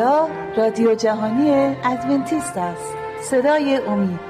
اینجا 0.00 0.28
رادیو 0.56 0.94
جهانی 0.94 1.76
ادونتیست 1.84 2.56
است. 2.56 2.94
صدای 3.30 3.76
امید. 3.76 4.20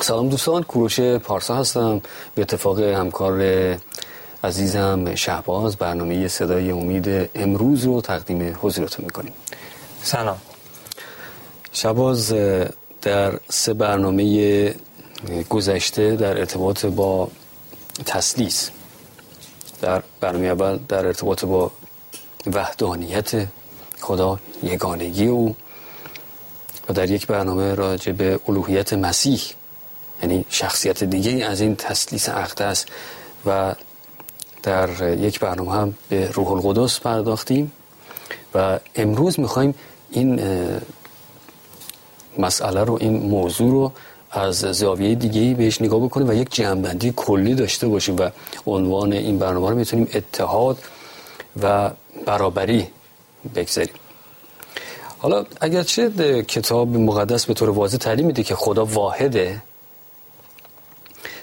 سلام 0.00 0.28
دوستان 0.28 0.62
کوروش 0.62 1.00
پارسا 1.00 1.56
هستم. 1.56 2.00
به 2.34 2.42
اتفاق 2.42 2.80
همکار 2.80 3.42
عزیزم 4.44 5.14
شهباز 5.14 5.76
برنامه 5.76 6.28
صدای 6.28 6.70
امید 6.70 7.30
امروز 7.34 7.84
رو 7.84 8.00
تقدیم 8.00 8.58
حضورتون 8.62 9.04
می‌کنیم. 9.04 9.32
سلام. 10.02 10.36
شهباز 11.72 12.34
در 13.02 13.38
سه 13.48 13.74
برنامه 13.74 14.74
گذشته 15.48 16.16
در 16.16 16.38
ارتباط 16.38 16.86
با 16.86 17.28
تسلیس. 18.06 18.70
در 19.82 20.02
برنامه 20.20 20.46
اول 20.46 20.78
در 20.88 21.06
ارتباط 21.06 21.44
با 21.44 21.70
وحدانیت 22.46 23.46
خدا 24.00 24.38
یگانگی 24.62 25.26
او 25.26 25.56
و 26.88 26.92
در 26.92 27.10
یک 27.10 27.26
برنامه 27.26 27.74
راجع 27.74 28.12
به 28.12 28.40
الوهیت 28.48 28.92
مسیح 28.92 29.40
یعنی 30.22 30.44
شخصیت 30.48 31.04
دیگه 31.04 31.44
از 31.44 31.60
این 31.60 31.76
تسلیس 31.76 32.28
اقدس 32.28 32.86
و 33.46 33.74
در 34.62 35.18
یک 35.18 35.40
برنامه 35.40 35.72
هم 35.72 35.94
به 36.08 36.30
روح 36.30 36.50
القدس 36.50 37.00
پرداختیم 37.00 37.72
و 38.54 38.78
امروز 38.96 39.40
می‌خوایم 39.40 39.74
این 40.10 40.40
مسئله 42.38 42.84
رو 42.84 42.98
این 43.00 43.16
موضوع 43.16 43.70
رو 43.70 43.92
از 44.30 44.54
زاویه 44.60 45.14
دیگه 45.14 45.54
بهش 45.54 45.82
نگاه 45.82 46.00
بکنیم 46.00 46.28
و 46.28 46.32
یک 46.32 46.54
جنبندی 46.54 47.12
کلی 47.16 47.54
داشته 47.54 47.88
باشیم 47.88 48.16
و 48.16 48.30
عنوان 48.66 49.12
این 49.12 49.38
برنامه 49.38 49.70
رو 49.70 49.76
می‌تونیم 49.76 50.08
اتحاد 50.14 50.78
و 51.62 51.90
برابری 52.26 52.86
بگذاریم. 53.54 53.94
حالا 55.18 55.44
اگرچه 55.60 56.10
کتاب 56.42 56.96
مقدس 56.96 57.46
به 57.46 57.54
طور 57.54 57.70
واضح 57.70 57.96
تعلیم 57.96 58.26
میده 58.26 58.42
که 58.42 58.54
خدا 58.54 58.84
واحده 58.84 59.62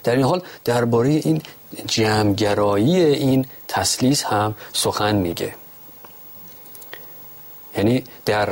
در 0.04 0.16
این 0.16 0.26
حال 0.26 0.42
درباره 0.66 1.10
این 1.10 1.42
جمعگرایی 1.88 2.96
این 2.96 3.46
تسلیس 3.68 4.24
هم 4.24 4.56
سخن 4.74 5.16
میگه. 5.16 5.56
یعنی 7.78 8.04
در 8.26 8.46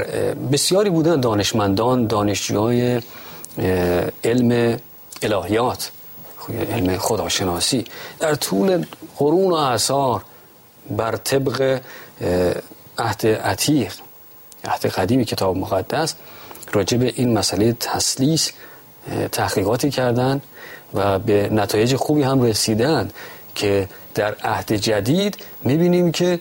بسیاری 0.51 0.89
بودن 0.89 1.19
دانشمندان 1.19 2.07
دانشجوهای 2.07 3.01
علم 4.23 4.79
الهیات 5.21 5.91
علم 6.49 6.97
خداشناسی. 6.97 7.85
در 8.19 8.35
طول 8.35 8.85
قرون 9.17 9.51
و 9.51 9.55
اعثار 9.55 10.23
بر 10.89 11.15
طبق 11.15 11.81
عهد 12.97 13.27
عتیق 13.27 13.93
عهد 14.65 14.85
قدیم 14.85 15.23
کتاب 15.23 15.57
مقدس 15.57 16.15
راجع 16.73 16.97
به 16.97 17.13
این 17.15 17.37
مسئله 17.37 17.73
تسلیس 17.79 18.51
تحقیقاتی 19.31 19.89
کردند 19.89 20.41
و 20.93 21.19
به 21.19 21.49
نتایج 21.49 21.95
خوبی 21.95 22.23
هم 22.23 22.41
رسیدن 22.41 23.09
که 23.55 23.87
در 24.15 24.35
عهد 24.43 24.73
جدید 24.73 25.37
می‌بینیم 25.63 26.11
که 26.11 26.39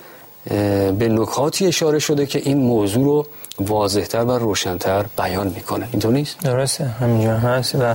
به 0.98 1.08
نکاتی 1.08 1.66
اشاره 1.66 1.98
شده 1.98 2.26
که 2.26 2.38
این 2.38 2.58
موضوع 2.58 3.04
رو 3.04 3.26
واضحتر 3.58 4.24
و 4.24 4.30
روشنتر 4.30 5.04
بیان 5.18 5.46
می‌کنه 5.46 5.88
اینطور 5.92 6.12
نیست؟ 6.12 6.38
درسته 6.38 6.84
همینجا 6.84 7.36
هست 7.38 7.74
و 7.74 7.94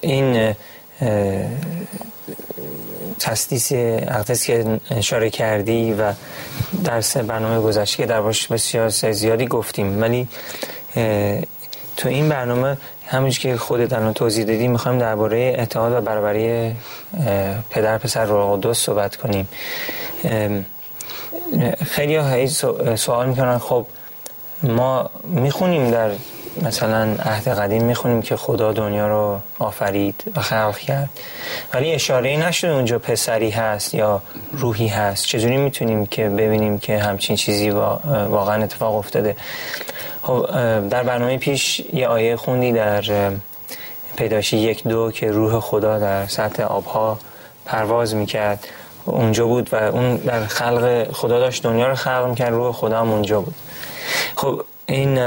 این 0.00 0.54
تسلیس 3.18 3.68
اقدس 3.72 4.44
که 4.44 4.80
اشاره 4.90 5.30
کردی 5.30 5.92
و 5.92 6.12
در 6.84 7.02
برنامه 7.22 7.60
گذشته 7.60 7.96
که 7.96 8.06
در 8.06 8.20
باش 8.20 8.46
بسیار 8.46 8.88
زیادی 8.88 9.46
گفتیم 9.46 10.02
ولی 10.02 10.28
تو 11.96 12.08
این 12.08 12.28
برنامه 12.28 12.76
همونش 13.06 13.38
که 13.38 13.56
خودت 13.56 13.92
الان 13.92 14.12
توضیح 14.12 14.44
دادی 14.44 14.68
می‌خوایم 14.68 14.98
درباره 14.98 15.56
اتحاد 15.58 15.92
و 15.92 16.00
برابری 16.00 16.76
پدر 17.70 17.98
پسر 17.98 18.24
روح 18.24 18.56
قدس 18.56 18.78
صحبت 18.78 19.16
کنیم 19.16 19.48
خیلی 21.86 22.16
ها 22.16 22.46
سوال 22.96 23.28
می‌کنن 23.28 23.58
خب 23.58 23.86
ما 24.62 25.10
می‌خونیم 25.24 25.90
در 25.90 26.10
مثلا 26.62 27.16
عهد 27.24 27.48
قدیم 27.48 27.82
می‌خونیم 27.82 28.22
که 28.22 28.36
خدا 28.36 28.72
دنیا 28.72 29.08
رو 29.08 29.38
آفرید 29.58 30.32
و 30.36 30.40
خلق 30.40 30.78
کرد. 30.78 31.08
ولی 31.74 31.92
اشاره 31.92 32.36
نشده 32.36 32.70
اونجا 32.70 32.98
پسری 32.98 33.50
هست 33.50 33.94
یا 33.94 34.22
روحی 34.52 34.88
هست. 34.88 35.26
چجوری 35.26 35.56
می‌تونیم 35.56 36.06
که 36.06 36.28
ببینیم 36.28 36.78
که 36.78 36.98
همچین 36.98 37.36
چیزی 37.36 37.70
واقعا 37.70 38.62
اتفاق 38.62 38.94
افتاده؟ 38.94 39.36
خب 40.22 40.46
در 40.88 41.02
برنامه 41.02 41.38
پیش 41.38 41.80
یه 41.92 42.08
آیه 42.08 42.36
خوندی 42.36 42.72
در 42.72 43.04
پیداشی 44.16 44.56
یک 44.56 44.84
دو 44.84 45.10
که 45.10 45.30
روح 45.30 45.60
خدا 45.60 45.98
در 45.98 46.26
سطح 46.26 46.62
آبها 46.62 47.18
پرواز 47.66 48.14
می‌کرد. 48.14 48.68
اونجا 49.06 49.46
بود 49.46 49.68
و 49.72 49.76
اون 49.76 50.16
در 50.16 50.46
خلق 50.46 51.12
خدا 51.12 51.40
داشت 51.40 51.62
دنیا 51.62 51.88
رو 51.88 51.94
خلق 51.94 52.26
می‌کرد 52.28 52.52
روح 52.52 52.72
خدا 52.72 53.00
هم 53.00 53.10
اونجا 53.10 53.40
بود. 53.40 53.54
خب 54.36 54.64
این 54.86 55.18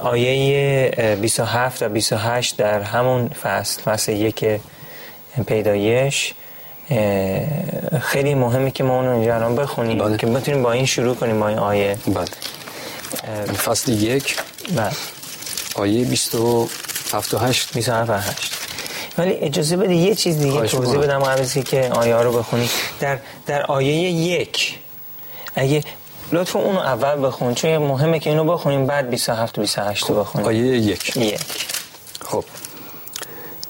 آیه 0.00 1.16
27 1.20 1.82
و 1.82 1.88
28 1.88 2.56
در 2.56 2.82
همون 2.82 3.28
فصل 3.28 3.82
فصل 3.82 4.12
یک 4.12 4.60
پیدایش 5.46 6.34
خیلی 8.00 8.34
مهمه 8.34 8.70
که 8.70 8.84
ما 8.84 9.00
اون 9.00 9.08
اینجا 9.08 9.48
بخونیم 9.48 9.98
بله. 9.98 10.16
که 10.16 10.26
بتونیم 10.26 10.62
با 10.62 10.72
این 10.72 10.86
شروع 10.86 11.14
کنیم 11.14 11.40
با 11.40 11.48
این 11.48 11.58
آیه. 11.58 11.96
بله. 12.06 12.24
فصل 13.52 13.92
یک. 13.92 14.36
بله. 14.76 14.90
آیه 15.74 16.04
27 16.04 17.34
و 17.34 17.38
8 17.38 17.72
27 17.74 18.10
و 18.10 18.12
8 18.12 18.65
ولی 19.18 19.32
اجازه 19.32 19.76
بده 19.76 19.94
یه 19.94 20.14
چیز 20.14 20.38
دیگه 20.38 20.60
توضیح 20.60 20.98
بدم 20.98 21.18
قبل 21.18 21.44
که 21.44 21.90
آیه 21.92 22.14
ها 22.14 22.22
رو 22.22 22.38
بخونی. 22.38 22.70
در 23.00 23.18
در 23.46 23.62
آیه 23.62 23.94
یک 24.10 24.78
اگه 25.54 25.84
لطفا 26.32 26.58
اونو 26.58 26.78
اول 26.78 27.26
بخون 27.26 27.54
چون 27.54 27.78
مهمه 27.78 28.18
که 28.18 28.30
اینو 28.30 28.44
بخونیم 28.44 28.86
بعد 28.86 29.10
27 29.10 29.58
و 29.58 29.60
28 29.60 30.10
رو 30.10 30.20
بخونیم. 30.20 30.46
آیه 30.46 30.60
یک. 30.60 31.16
یک. 31.16 31.40
خب. 32.20 32.44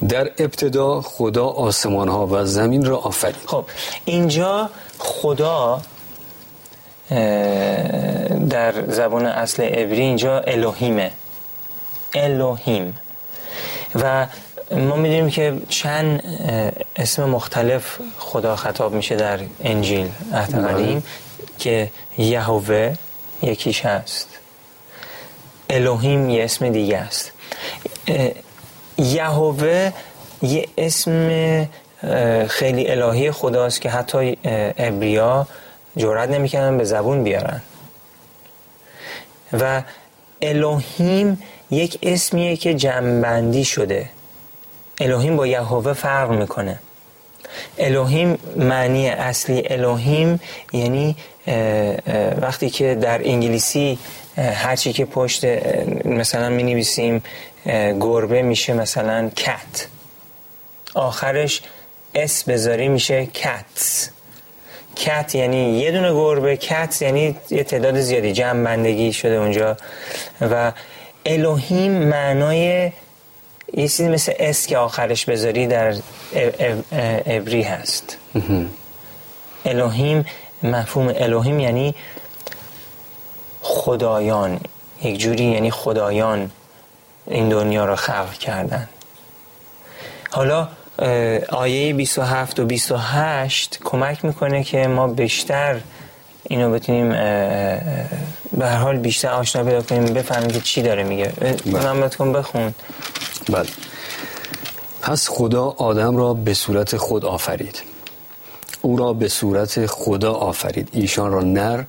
در 0.09 0.31
ابتدا 0.37 1.01
خدا 1.01 1.45
آسمان 1.45 2.07
ها 2.09 2.27
و 2.27 2.45
زمین 2.45 2.85
را 2.85 2.97
آفرید. 2.97 3.35
خب 3.45 3.65
اینجا 4.05 4.69
خدا 4.99 5.81
در 8.49 8.73
زبان 8.87 9.25
اصل 9.25 9.63
عبری 9.63 10.01
اینجا 10.01 10.39
الوهیمه 10.39 11.11
الوهیم 12.13 12.97
و 13.95 14.27
ما 14.71 14.95
می‌دونیم 14.95 15.29
که 15.29 15.57
چند 15.69 16.23
اسم 16.95 17.23
مختلف 17.23 17.97
خدا 18.17 18.55
خطاب 18.55 18.93
میشه 18.93 19.15
در 19.15 19.39
انجیل 19.63 20.09
عهد 20.33 20.51
بله. 20.51 20.67
قدیم 20.67 21.03
که 21.59 21.91
یهوه 22.17 22.95
یکیش 23.41 23.85
هست. 23.85 24.27
الوهیم 25.69 26.29
یه 26.29 26.43
اسم 26.43 26.69
دیگه 26.69 26.97
است. 26.97 27.31
یهوه 28.97 29.91
یه 30.41 30.67
اسم 30.77 31.67
خیلی 32.47 32.87
الهی 32.87 33.31
خداست 33.31 33.81
که 33.81 33.89
حتی 33.89 34.37
ابریا 34.77 35.47
جرات 35.97 36.29
نمی‌کنن 36.29 36.77
به 36.77 36.83
زبون 36.83 37.23
بیارن. 37.23 37.61
و 39.53 39.83
الوهیم 40.41 41.43
یک 41.71 41.99
اسمیه 42.03 42.57
که 42.57 42.73
جمعبندی 42.73 43.65
شده. 43.65 44.09
الوهیم 44.99 45.35
با 45.35 45.47
یهوه 45.47 45.93
فرق 45.93 46.31
می‌کنه. 46.31 46.79
الوهیم 47.77 48.37
معنی 48.55 49.09
اصلی 49.09 49.63
الوهیم 49.69 50.39
یعنی 50.73 51.15
وقتی 52.41 52.69
که 52.69 52.95
در 52.95 53.21
انگلیسی 53.27 53.99
هرچی 54.37 54.93
که 54.93 55.05
پشت 55.05 55.45
مثلا 56.05 56.49
می 56.49 56.63
نویسیم 56.63 57.23
گربه 57.99 58.41
میشه 58.41 58.73
مثلا 58.73 59.29
cat 59.29 59.87
آخرش 60.93 61.61
s 62.15 62.43
بذاری 62.43 62.87
میشه 62.87 63.25
cats 63.25 64.09
cat 64.95 65.35
یعنی 65.35 65.79
یه 65.79 65.91
دونه 65.91 66.11
گربه 66.13 66.57
cats 66.57 67.01
یعنی 67.01 67.35
یه 67.49 67.63
تعداد 67.63 67.99
زیادی 67.99 68.33
جمع 68.33 68.63
بندگی 68.63 69.13
شده 69.13 69.35
اونجا. 69.35 69.77
و 70.41 70.71
الوهیم 71.25 71.91
معنای 71.91 72.91
یه 73.73 73.87
چیزی 73.87 74.09
مثل 74.09 74.33
s 74.39 74.67
که 74.67 74.77
آخرش 74.77 75.25
بذاری 75.25 75.67
در 75.67 75.95
عبری 77.25 77.63
هست. 77.63 78.17
الوهیم 79.65 80.25
مفهوم 80.63 81.13
الوهیم 81.15 81.59
یعنی 81.59 81.95
خدایان. 83.61 84.59
یک 85.03 85.19
جوری 85.19 85.43
یعنی 85.43 85.71
خدایان 85.71 86.51
این 87.27 87.49
دنیا 87.49 87.85
را 87.85 87.95
خلق 87.95 88.33
کردن. 88.33 88.89
حالا 90.31 90.67
آیه 91.49 91.93
27 91.93 92.59
و 92.59 92.65
28 92.65 93.79
کمک 93.83 94.25
می‌کنه 94.25 94.63
که 94.63 94.87
ما 94.87 95.07
بیشتر 95.07 95.79
اینو 96.43 96.71
بتونیم 96.71 97.09
به 97.09 98.65
هر 98.65 98.77
حال 98.77 98.97
بیشتر 98.97 99.29
آشنا 99.29 99.63
پیدا 99.63 99.81
کنیم 99.81 100.13
بفهمیم 100.13 100.47
که 100.47 100.59
چی 100.59 100.81
داره 100.81 101.03
میگه. 101.03 101.33
محمد 101.65 102.15
کن 102.15 102.33
بخون. 102.33 102.73
بله. 103.49 103.69
پس 105.01 105.29
خدا 105.29 105.65
آدم 105.77 106.17
را 106.17 106.33
به 106.33 106.53
صورت 106.53 106.97
خود 106.97 107.25
آفرید. 107.25 107.81
او 108.81 108.97
را 108.97 109.13
به 109.13 109.27
صورت 109.27 109.85
خدا 109.85 110.33
آفرید. 110.33 110.89
ایشان 110.91 111.31
را 111.31 111.41
نر 111.41 111.83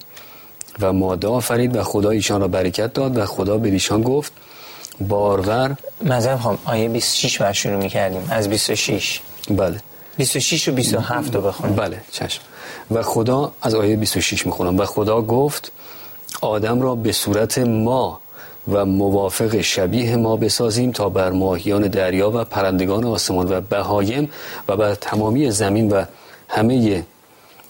و 0.80 0.92
ماده 0.92 1.28
آفرید 1.28 1.76
و 1.76 1.82
خدا 1.82 2.10
ایشان 2.10 2.40
را 2.40 2.48
برکت 2.48 2.92
داد 2.92 3.18
و 3.18 3.26
خدا 3.26 3.58
به 3.58 3.68
ایشان 3.68 4.02
گفت 4.02 4.32
بارور 5.00 5.76
مذهب 6.04 6.38
خواهم 6.38 6.58
آیه 6.64 6.88
26 6.88 7.38
بر 7.38 7.52
شروع 7.52 7.76
می‌کردیم. 7.76 8.28
از 8.30 8.48
26 8.48 9.20
بله. 9.50 9.80
26 10.16 10.68
و 10.68 10.72
27 10.72 11.34
رو 11.34 11.40
بخونیم. 11.40 11.76
بله 11.76 12.00
چشم. 12.12 12.42
و 12.90 13.02
خدا 13.02 13.52
از 13.62 13.74
آیه 13.74 13.96
26 13.96 14.46
می‌خونم. 14.46 14.78
و 14.78 14.84
خدا 14.84 15.22
گفت 15.22 15.72
آدم 16.40 16.82
را 16.82 16.94
به 16.94 17.12
صورت 17.12 17.58
ما 17.58 18.20
و 18.70 18.84
موافق 18.84 19.60
شبیه 19.60 20.16
ما 20.16 20.36
بسازیم 20.36 20.92
تا 20.92 21.08
بر 21.08 21.30
ماهیان 21.30 21.82
دریا 21.82 22.30
و 22.30 22.44
پرندگان 22.44 23.04
آسمان 23.04 23.52
و 23.52 23.60
بهایم 23.60 24.30
و 24.68 24.76
بر 24.76 24.94
تمامی 24.94 25.50
زمین 25.50 25.92
و 25.92 26.04
همه 26.48 27.04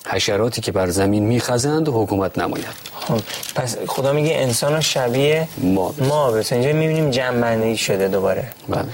حشراتی 0.06 0.60
که 0.60 0.72
بر 0.72 0.90
زمین 0.90 1.22
میخزند 1.22 1.88
حکومت 1.88 2.38
نماید 2.38 2.64
خب 3.00 3.20
پس 3.54 3.76
خدا 3.86 4.12
میگه 4.12 4.34
انسان 4.34 4.74
رو 4.74 4.80
شبیه 4.80 5.48
ما 5.58 5.88
بس. 5.88 6.08
ما 6.08 6.30
بس 6.30 6.52
اینجا 6.52 6.72
می‌بینیم 6.72 7.10
جمع 7.10 7.74
شده 7.74 8.08
دوباره 8.08 8.44
بله. 8.68 8.84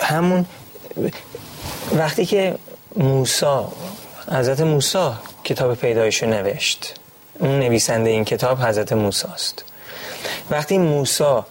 همون 0.00 0.44
وقتی 1.92 2.26
که 2.26 2.54
موسا 2.96 3.72
حضرت 4.32 4.60
موسا 4.60 5.14
کتاب 5.44 5.74
پیدایش 5.74 6.22
نوشت 6.22 6.94
اون 7.38 7.58
نویسنده 7.58 8.10
این 8.10 8.24
کتاب 8.24 8.58
حضرت 8.58 8.92
موسی 8.92 9.26
است 9.34 9.64
وقتی 10.50 10.78
موسا 10.78 11.46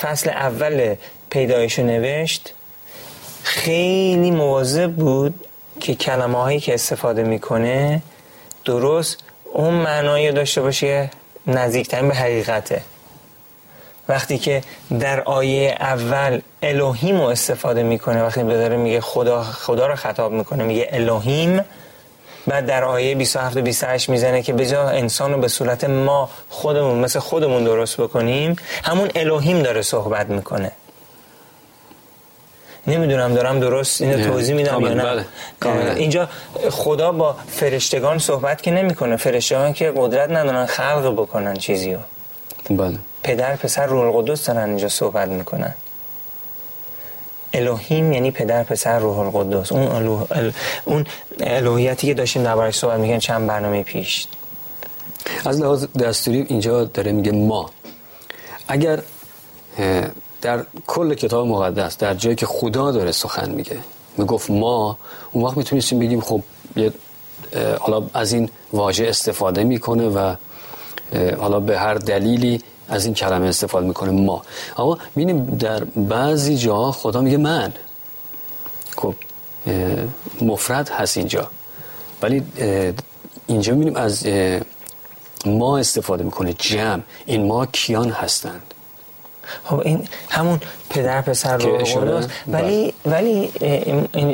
فصل 0.00 0.30
اول 0.30 0.94
پیدایش 1.30 1.78
نوشت 1.78 2.54
خیلی 3.42 4.30
مواظب 4.30 4.92
بود 4.92 5.46
که 5.80 5.94
کلمه 5.94 6.38
هایی 6.38 6.60
که 6.60 6.74
استفاده 6.74 7.22
می‌کنه 7.22 8.02
درست 8.64 9.18
اون 9.52 9.74
معنایی 9.74 10.32
داشته 10.32 10.60
باشه 10.60 11.10
نزدیکترین 11.46 12.08
به 12.08 12.14
حقیقته. 12.14 12.82
وقتی 14.08 14.38
که 14.38 14.62
در 15.00 15.20
آیه 15.20 15.76
اول 15.80 16.40
الوهیم 16.62 17.16
رو 17.20 17.26
استفاده 17.26 17.82
می‌کنه 17.82 18.22
وقتی 18.22 18.42
داره 18.42 18.76
میگه 18.76 19.00
خدا 19.00 19.42
خدا 19.42 19.86
رو 19.86 19.94
خطاب 19.94 20.32
می‌کنه 20.32 20.64
میگه 20.64 20.88
الوهیم 20.92 21.60
بعد 22.46 22.66
در 22.66 22.84
آیه 22.84 23.14
27 23.14 23.56
و 23.56 23.62
28 23.62 24.08
می‌زنه 24.08 24.42
که 24.42 24.52
بجا 24.52 24.88
انسان 24.88 25.32
رو 25.32 25.40
به 25.40 25.48
صورت 25.48 25.84
ما 25.84 26.30
خودمون 26.48 26.98
مثل 26.98 27.18
خودمون 27.18 27.64
درست 27.64 28.00
بکنیم 28.00 28.56
همون 28.84 29.10
الوهیم 29.14 29.62
داره 29.62 29.82
صحبت 29.82 30.28
می‌کنه. 30.28 30.72
نمی‌دونم 32.86 33.34
دارم 33.34 33.60
درست 33.60 34.02
اینو 34.02 34.26
توضیح 34.26 34.54
میدم 34.54 34.80
یا 34.80 34.94
نه. 34.94 35.24
بله. 35.60 35.94
اینجا 35.96 36.28
خدا 36.70 37.12
با 37.12 37.36
فرشتگان 37.48 38.18
صحبت 38.18 38.62
که 38.62 38.70
نمی‌کنه. 38.70 39.16
فرشتگان 39.16 39.72
که 39.72 39.92
قدرت 39.96 40.30
ندارن 40.30 40.66
خلق 40.66 41.12
بکنن 41.12 41.54
چیزیو. 41.54 41.98
بله. 42.70 42.98
پدر 43.22 43.56
پسر 43.56 43.86
روح 43.86 44.16
القدس 44.16 44.46
دارن 44.46 44.68
اینجا 44.68 44.88
صحبت 44.88 45.28
می‌کنن. 45.28 45.74
الوهیم 47.54 48.12
یعنی 48.12 48.30
پدر 48.30 48.62
پسر 48.62 48.98
روح 48.98 49.18
القدس. 49.18 49.72
اون 49.72 49.82
الوه... 49.82 50.26
ال... 50.30 50.52
اون 50.84 51.06
الوهیتی 51.40 52.06
که 52.06 52.14
داشتیم 52.14 52.42
دربارش 52.42 52.78
صحبت 52.78 52.98
میگن 52.98 53.18
چند 53.18 53.46
برنامه 53.46 53.82
پیش. 53.82 54.26
از 55.44 55.60
لحاظ 55.60 55.86
دستوری 55.86 56.46
اینجا 56.48 56.84
داره 56.84 57.12
میگه 57.12 57.32
ما. 57.32 57.70
اگر 58.68 59.02
در 60.42 60.64
کل 60.86 61.14
کتاب 61.14 61.46
مقدس 61.46 61.98
در 61.98 62.14
جایی 62.14 62.36
که 62.36 62.46
خدا 62.46 62.92
داره 62.92 63.12
سخن 63.12 63.50
میگه 63.50 63.78
می‌گفت 64.16 64.50
ما 64.50 64.98
اون 65.32 65.44
وقت 65.44 65.56
می‌تونستیم 65.56 65.98
بگیم 65.98 66.20
خب 66.20 66.42
یه 66.76 66.92
حالا 67.80 68.06
از 68.14 68.32
این 68.32 68.48
واژه 68.72 69.06
استفاده 69.06 69.64
می‌کنه 69.64 70.08
و 70.08 70.34
حالا 71.38 71.60
به 71.60 71.78
هر 71.78 71.94
دلیلی 71.94 72.62
از 72.88 73.04
این 73.04 73.14
کلمه 73.14 73.46
استفاده 73.46 73.86
می‌کنه 73.86 74.10
ما. 74.10 74.42
اما 74.78 74.98
ببینیم 75.16 75.44
در 75.44 75.84
بعضی 75.84 76.56
جاها 76.56 76.92
خدا 76.92 77.20
میگه 77.20 77.36
من. 77.36 77.72
خب 78.96 79.14
مفرد 80.40 80.88
هست 80.88 81.16
اینجا. 81.16 81.50
ولی 82.22 82.42
اینجا 83.46 83.72
می‌بینیم 83.72 83.96
از 83.96 84.26
ما 85.46 85.78
استفاده 85.78 86.24
می‌کنه 86.24 86.52
جمع. 86.52 87.02
این 87.26 87.46
ما 87.46 87.66
کیان 87.66 88.10
هستند. 88.10 88.74
خب 89.64 89.78
این 89.78 90.08
همون 90.30 90.60
پدر 90.90 91.20
پسر 91.20 91.56
رو 91.56 91.76
ولی 91.76 92.22
بله. 92.46 92.92
ولی 93.04 93.52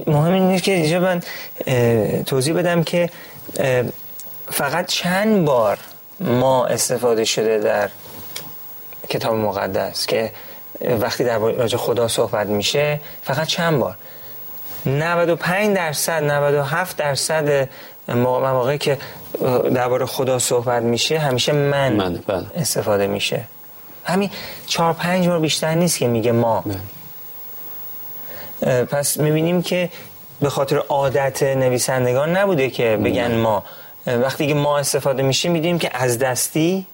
مهم 0.06 0.32
این 0.32 0.48
نیست 0.48 0.64
که 0.64 0.72
اینجا 0.72 1.00
من 1.00 1.22
توضیح 2.22 2.54
بدم 2.54 2.82
که 2.82 3.10
فقط 4.48 4.86
چند 4.86 5.44
بار 5.44 5.78
ما 6.20 6.66
استفاده 6.66 7.24
شده 7.24 7.58
در 7.58 7.90
کتاب 9.10 9.34
مقدس 9.34 10.06
که 10.06 10.32
وقتی 11.00 11.24
در 11.24 11.38
راجع 11.38 11.76
خدا 11.76 12.08
صحبت 12.08 12.46
میشه 12.46 13.00
فقط 13.22 13.46
چند 13.46 13.78
بار. 13.78 13.94
95 14.86 15.76
درصد 15.76 16.22
97 16.22 16.96
درصد 16.96 17.68
مواقعی 18.08 18.78
که 18.78 18.98
درباره 19.74 20.06
خدا 20.06 20.38
صحبت 20.38 20.82
میشه 20.82 21.18
همیشه 21.18 21.52
من, 21.52 21.92
من 21.92 22.20
بله. 22.26 22.46
استفاده 22.54 23.06
میشه. 23.06 23.44
همین 24.04 24.30
چهار 24.66 24.92
پنج 24.92 25.28
بار 25.28 25.38
بیشتر 25.38 25.74
نیست 25.74 25.98
که 25.98 26.08
میگه 26.08 26.32
ما. 26.32 26.64
بله. 28.60 28.84
پس 28.84 29.16
می‌بینیم 29.16 29.62
که 29.62 29.90
به 30.40 30.50
خاطر 30.50 30.76
عادت 30.76 31.42
نویسندگان 31.42 32.36
نبوده 32.36 32.70
که 32.70 32.96
بگن 33.04 33.34
ما. 33.34 33.64
وقتی 34.06 34.46
که 34.46 34.54
ما 34.54 34.78
استفاده 34.78 35.22
میشه 35.22 35.48
میدیم 35.48 35.78
که 35.78 35.90
از 35.94 36.18
دستی 36.18 36.86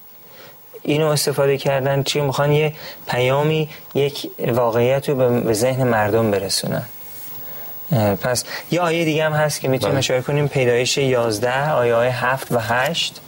اینو 0.82 1.06
استفاده 1.06 1.56
کردن 1.58 2.02
چی؟ 2.02 2.20
می‌خوان 2.20 2.52
یه 2.52 2.72
پیامی 3.08 3.68
یک 3.94 4.30
واقعیت 4.46 5.08
رو 5.08 5.40
به 5.40 5.52
ذهن 5.52 5.88
مردم 5.88 6.30
برسونن. 6.30 6.82
پس 8.20 8.44
یه 8.70 8.80
آیه 8.80 9.04
دیگه 9.04 9.24
هم 9.24 9.32
هست 9.32 9.60
که 9.60 9.68
می‌تونیم 9.68 9.92
بله. 9.92 9.98
اشاره 9.98 10.22
کنیم. 10.22 10.48
پیدایش 10.48 10.98
11 10.98 11.70
آیه 11.70 11.94
های 11.94 12.08
7 12.08 12.52
و 12.52 12.58
8 12.60 13.20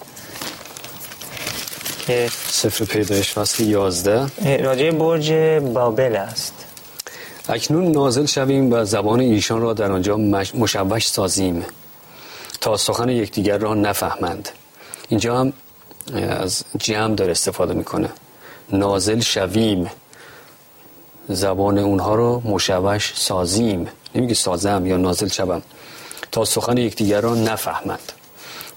سفر 2.48 2.84
پیدایش 2.84 3.32
فصل 3.32 3.64
11 3.64 4.62
راجع 4.62 4.90
برج 4.90 5.32
بابل 5.60 6.16
است. 6.16 6.54
اکنون 7.48 7.92
نازل 7.92 8.26
شویم 8.26 8.72
و 8.72 8.84
زبان 8.84 9.20
ایشان 9.20 9.60
را 9.60 9.72
در 9.72 9.92
آنجا 9.92 10.16
مشوش 10.54 11.08
سازیم 11.08 11.64
تا 12.60 12.76
سخن 12.76 13.08
یکدیگر 13.08 13.58
را 13.58 13.74
نفهمند. 13.74 14.48
اینجا 15.08 15.40
هم 15.40 15.52
از 16.14 16.64
جمع 16.78 17.14
داره 17.14 17.30
استفاده 17.30 17.74
می‌کنه. 17.74 18.08
نازل 18.72 19.20
شویم. 19.20 19.90
زبان 21.28 21.78
اونها 21.78 22.14
رو 22.14 22.42
مشوش 22.44 23.12
سازیم. 23.16 23.88
نمیگه 24.14 24.34
سازم 24.34 24.86
یا 24.86 24.96
نازل 24.96 25.28
شوم. 25.28 25.62
تا 26.32 26.44
سخن 26.44 26.76
یکدیگر 26.78 27.20
را 27.20 27.34
نفهمند. 27.34 28.12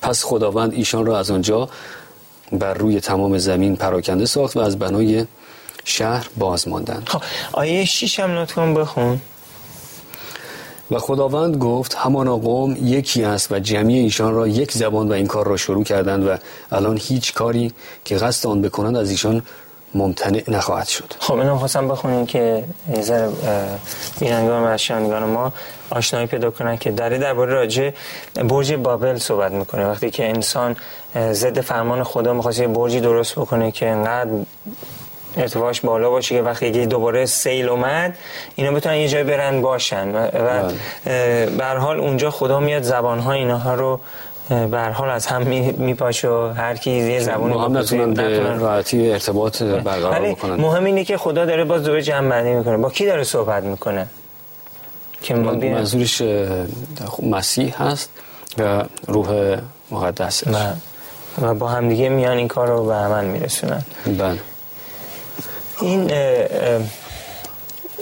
پس 0.02 0.24
خداوند 0.24 0.74
ایشان 0.74 1.06
را 1.06 1.20
از 1.20 1.32
آنجا 1.32 1.70
بر 2.52 2.74
روی 2.74 3.00
تمام 3.00 3.38
زمین 3.38 3.76
پراکنده 3.76 4.26
ساخت 4.26 4.58
و 4.58 4.60
از 4.60 4.80
بنای 4.80 5.26
شهر 5.84 6.30
باز 6.38 6.68
ماندند 6.68 7.10
خب 7.10 7.22
آیه 7.52 7.86
6 7.86 8.20
هم 8.20 8.32
لطفا 8.32 8.74
بخون. 8.74 9.22
و 10.92 11.00
خداوند 11.00 11.58
گفت 11.58 11.96
همانا 11.96 12.38
قوم 12.38 12.78
یکی 12.82 13.24
است 13.24 13.52
و 13.52 13.60
جمعی 13.60 14.00
ایشان 14.00 14.34
را 14.34 14.48
یک 14.48 14.72
زبان 14.72 15.10
و 15.10 15.14
این 15.14 15.28
کار 15.28 15.48
را 15.48 15.58
شروع 15.58 15.84
کردند 15.84 16.28
و 16.28 16.36
الان 16.72 16.98
هیچ 17.02 17.34
کاری 17.34 17.72
که 18.06 18.16
قصد 18.16 18.50
آن 18.50 18.62
بکنند 18.62 18.98
از 18.98 19.10
ایشان 19.10 19.42
ممتنع 19.96 20.44
نخواهد 20.48 20.88
شد. 20.88 21.14
خب 21.20 21.34
اینو 21.34 21.58
خواستم 21.58 21.88
بخونیم 21.88 22.26
که 22.26 22.64
نظر 22.98 23.30
بینندگان 24.20 24.74
و 24.74 24.78
شنوندگان 24.78 25.24
ما 25.24 25.54
آشنایی 25.90 26.28
پیدا 26.28 26.52
کنن 26.52 26.78
که 26.78 26.92
داره 26.92 27.18
درباره 27.18 27.54
راجع 27.54 27.90
برج 28.36 28.74
بابل 28.74 29.18
صحبت 29.18 29.52
می‌کنه. 29.52 29.88
وقتی 29.88 30.12
که 30.12 30.30
انسان 30.30 30.76
ضد 31.32 31.62
فرمان 31.62 32.04
خدا 32.04 32.34
می‌خواست 32.34 32.62
برجی 32.62 33.00
درست 33.00 33.36
بکنه 33.36 33.72
که 33.72 33.88
انقدر 33.88 34.30
ارتفاعش 35.38 35.82
بالا 35.82 36.10
باشه 36.10 36.36
که 36.36 36.42
وقتی 36.42 36.68
یه 36.68 36.86
دوباره 36.86 37.26
سیل 37.26 37.70
اومد 37.70 38.18
اینا 38.56 38.72
بتونن 38.72 38.96
یه 38.96 39.08
جای 39.08 39.24
برن 39.24 39.62
باشن. 39.62 40.16
و, 40.16 40.28
بله. 41.58 41.80
حال 41.80 42.00
اونجا 42.00 42.32
خدا 42.32 42.60
میاد 42.60 42.84
زبانها 42.84 43.32
اینها 43.32 43.74
رو 43.76 44.00
به 44.50 44.82
حال 44.94 45.10
از 45.10 45.26
هم 45.26 45.42
میپاشه 45.78 46.28
و 46.28 46.54
هر 46.58 46.76
کی 46.76 46.92
یه 46.92 47.20
زبون 47.20 47.52
هم 47.54 47.78
نتونن 47.78 48.14
به 48.14 48.40
راحتی 48.40 49.12
ارتباط 49.12 49.64
برقرار 49.64 50.20
بکنن. 50.20 50.56
مهم 50.56 50.84
اینه 50.84 51.04
که 51.04 51.18
خدا 51.18 51.46
داره 51.46 51.64
باز 51.64 51.84
دوباره 51.84 52.02
جمع 52.02 52.30
بندی 52.30 52.50
می‌کنه. 52.50 52.78
با 52.78 52.90
کی 52.90 53.06
داره 53.06 53.24
صحبت 53.24 53.64
می‌کنه؟ 53.64 54.08
که 55.22 55.34
منظورش 55.34 56.22
مسیح 57.24 57.84
هست 57.84 58.10
و 58.58 58.84
روح 59.08 59.58
مقدس 59.92 60.44
و, 60.48 60.56
و 61.42 61.54
با 61.54 61.68
همدیگه 61.68 62.10
میان 62.10 62.38
این 62.38 62.48
کار 62.48 62.68
رو 62.68 62.86
به 62.86 62.94
عمل 62.94 63.26
میرسونن. 63.26 63.82
بله. 64.06 64.40
این 65.82 66.12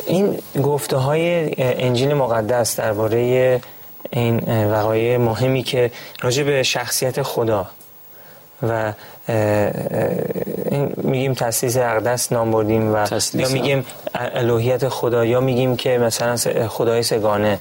این 0.07 0.39
گفته 0.63 0.97
های 0.97 1.53
انجیل 1.57 2.13
مقدس 2.13 2.79
درباره 2.79 3.61
این 4.09 4.39
وقایع 4.71 5.17
مهمی 5.17 5.63
که 5.63 5.91
راجع 6.21 6.43
به 6.43 6.63
شخصیت 6.63 7.21
خدا 7.21 7.67
و 8.63 8.93
میگیم 11.03 11.33
تسلیس 11.33 11.77
اقدس 11.77 12.31
نام 12.31 12.51
بردیم 12.51 12.93
و 12.93 13.07
یا 13.33 13.49
میگیم 13.49 13.85
الوهیت 14.15 14.89
خدا 14.89 15.25
یا 15.25 15.39
میگیم 15.39 15.75
که 15.75 15.97
مثلا 15.97 16.35
خدای 16.67 17.03
سگانه. 17.03 17.59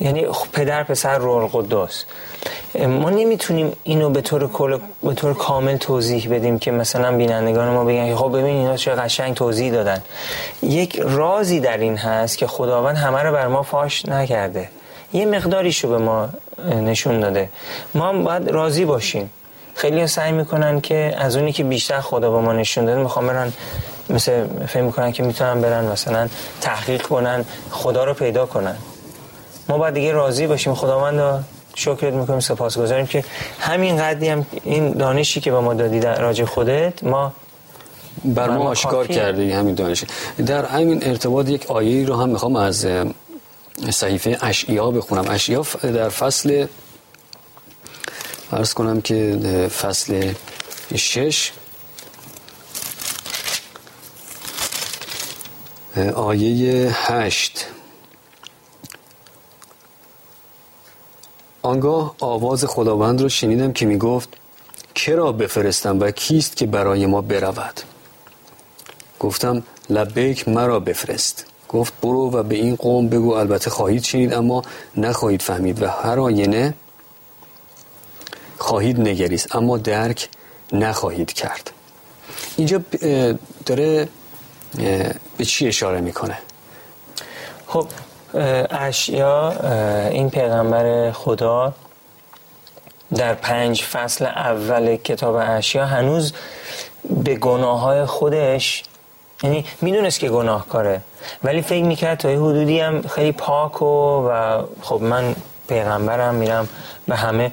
یعنی 0.00 0.26
پدر 0.52 0.82
پسر 0.82 1.18
روح 1.18 1.36
القدس 1.36 2.04
ما 2.74 3.10
نمی‌تونیم 3.10 3.72
اینو 3.82 4.10
به 4.10 4.20
طور 4.20 4.48
کل 4.48 4.78
به 5.02 5.14
طور 5.14 5.34
کامل 5.34 5.76
توضیح 5.76 6.28
بدیم 6.30 6.58
که 6.58 6.70
مثلا 6.70 7.16
بینندگان 7.16 7.68
ما 7.68 7.84
بگن 7.84 8.14
خب 8.14 8.28
ببین 8.28 8.56
اینا 8.56 8.76
چه 8.76 8.94
قشنگ 8.94 9.34
توضیح 9.34 9.72
دادن. 9.72 10.02
یک 10.62 11.00
رازی 11.04 11.60
در 11.60 11.76
این 11.76 11.96
هست 11.96 12.38
که 12.38 12.46
خداوند 12.46 12.96
همه 12.96 13.22
رو 13.22 13.32
بر 13.32 13.46
ما 13.46 13.62
فاش 13.62 14.06
نکرده. 14.06 14.68
یه 15.12 15.26
مقداریشو 15.26 15.88
به 15.88 15.98
ما 15.98 16.28
نشون 16.64 17.20
داده. 17.20 17.48
ما 17.94 18.12
باید 18.12 18.50
راضی 18.50 18.84
باشیم. 18.84 19.30
خیلی 19.74 20.06
سعی 20.06 20.32
می‌کنن 20.32 20.80
که 20.80 21.14
از 21.18 21.36
اونی 21.36 21.52
که 21.52 21.64
بیشتر 21.64 22.00
خدا 22.00 22.30
به 22.30 22.40
ما 22.40 22.52
نشون 22.52 22.84
داده 22.84 23.02
می‌خوام 23.02 23.26
برن 23.26 23.52
مثل 24.10 24.46
فهم 24.66 24.84
می‌کنن 24.84 25.12
که 25.12 25.22
می‌تونن 25.22 25.60
برن 25.60 25.84
مثلا 25.84 26.28
تحقیق 26.60 27.02
کنن 27.02 27.44
خدا 27.70 28.04
رو 28.04 28.14
پیدا 28.14 28.46
کنن. 28.46 28.76
ما 29.68 29.78
باید 29.78 29.94
دیگه 29.94 30.12
راضی 30.12 30.46
باشیم. 30.46 30.74
خداوند 30.74 31.44
شکرت 31.74 32.14
می‌کنیم 32.14 32.40
سپاسگزاریم 32.40 33.06
که 33.06 33.24
همین 33.60 33.96
قدری 33.96 34.28
هم 34.28 34.46
این 34.64 34.92
دانشی 34.92 35.40
که 35.40 35.50
به 35.50 35.60
ما 35.60 35.74
دادی 35.74 36.00
در 36.00 36.20
راجع 36.20 36.44
خودت 36.44 37.04
ما 37.04 37.32
بر 38.24 38.50
ما 38.50 38.68
آشکار 38.68 39.06
کرده 39.06 39.56
همین 39.56 39.74
دانش. 39.74 40.04
در 40.46 40.64
همین 40.64 41.06
ارتباط 41.06 41.48
یک 41.48 41.70
آیه 41.70 42.06
رو 42.06 42.16
هم 42.16 42.28
می‌خوام 42.28 42.56
از 42.56 42.86
صحیفه 43.90 44.38
اشعیا 44.40 44.90
بخونم. 44.90 45.24
اشعیا 45.30 45.62
در 45.82 46.08
فصل 46.08 46.66
ارز 48.52 48.74
کنم 48.74 49.00
که 49.00 49.38
فصل 49.80 50.32
شش 50.96 51.52
آیه 56.14 56.90
هشت. 56.92 57.66
آنگاه 61.68 62.14
آواز 62.20 62.64
خداوند 62.64 63.20
را 63.20 63.28
شنیدم 63.28 63.72
که 63.72 63.86
می 63.86 63.98
گفت 63.98 64.28
کرا 64.94 65.32
بفرستم 65.32 66.00
و 66.00 66.10
کیست 66.10 66.56
که 66.56 66.66
برای 66.66 67.06
ما 67.06 67.20
برود؟ 67.20 67.80
گفتم 69.20 69.62
لبیک 69.90 70.48
مرا 70.48 70.80
بفرست. 70.80 71.44
گفت 71.68 71.92
برو 72.02 72.30
و 72.30 72.42
به 72.42 72.54
این 72.54 72.76
قوم 72.76 73.08
بگو 73.08 73.32
البته 73.32 73.70
خواهید 73.70 74.02
شنید 74.02 74.32
اما 74.34 74.62
نخواهید 74.96 75.42
فهمید 75.42 75.82
و 75.82 75.86
هر 75.86 76.20
آینه 76.20 76.74
خواهید 78.58 79.00
نگریست 79.00 79.56
اما 79.56 79.78
درک 79.78 80.28
نخواهید 80.72 81.32
کرد. 81.32 81.70
اینجا 82.56 82.80
داره 83.66 84.08
به 85.36 85.44
چی 85.44 85.68
اشاره 85.68 86.00
می‌کنه؟ 86.00 86.38
خب 87.66 87.86
اشیا 88.70 89.52
این 90.10 90.30
پیغمبر 90.30 91.10
خدا 91.12 91.72
در 93.14 93.34
پنج 93.34 93.82
فصل 93.82 94.26
اول 94.26 94.96
کتاب 94.96 95.34
اشیا 95.34 95.86
هنوز 95.86 96.32
به 97.24 97.34
گناه 97.34 97.80
های 97.80 98.04
خودش 98.04 98.84
یعنی 99.42 99.64
می‌دونست 99.80 100.20
که 100.20 100.28
گناهکاره 100.28 101.00
ولی 101.44 101.62
فکر 101.62 101.84
می‌کرد 101.84 102.18
تا 102.18 102.30
یه 102.30 102.38
حدودی 102.38 102.80
هم 102.80 103.02
خیلی 103.02 103.32
پاک 103.32 103.82
و, 103.82 103.86
و 104.28 104.62
خب 104.82 105.02
من 105.02 105.36
پیغمبرم 105.68 106.34
میرم 106.34 106.68
به 107.08 107.16
همه 107.16 107.52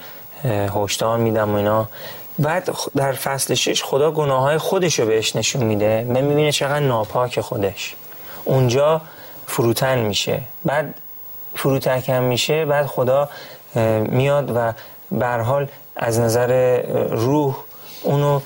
هشدار 0.76 1.18
میدم 1.18 1.52
و 1.52 1.56
اینا. 1.56 1.88
بعد 2.40 2.70
در 2.96 3.12
فصل 3.12 3.54
شش 3.54 3.84
خدا 3.84 4.12
گناه 4.12 4.42
های 4.42 4.58
خودش 4.58 5.00
رو 5.00 5.06
بهش 5.06 5.36
نشون 5.36 5.64
میده 5.64 6.06
من 6.10 6.22
می‌بینه 6.22 6.52
چقدر 6.52 6.80
ناپاک 6.80 7.42
خودش. 7.42 7.96
اونجا 8.46 9.02
فروتن 9.48 10.00
میشه. 10.00 10.42
بعد 10.66 10.96
فروتکم 11.56 12.24
میشه 12.24 12.66
بعد 12.66 12.86
خدا 12.86 13.30
میاد 14.10 14.74
و 15.20 15.44
حال 15.44 15.68
از 15.96 16.20
نظر 16.20 16.82
روح 17.10 17.56
اونو 18.04 18.42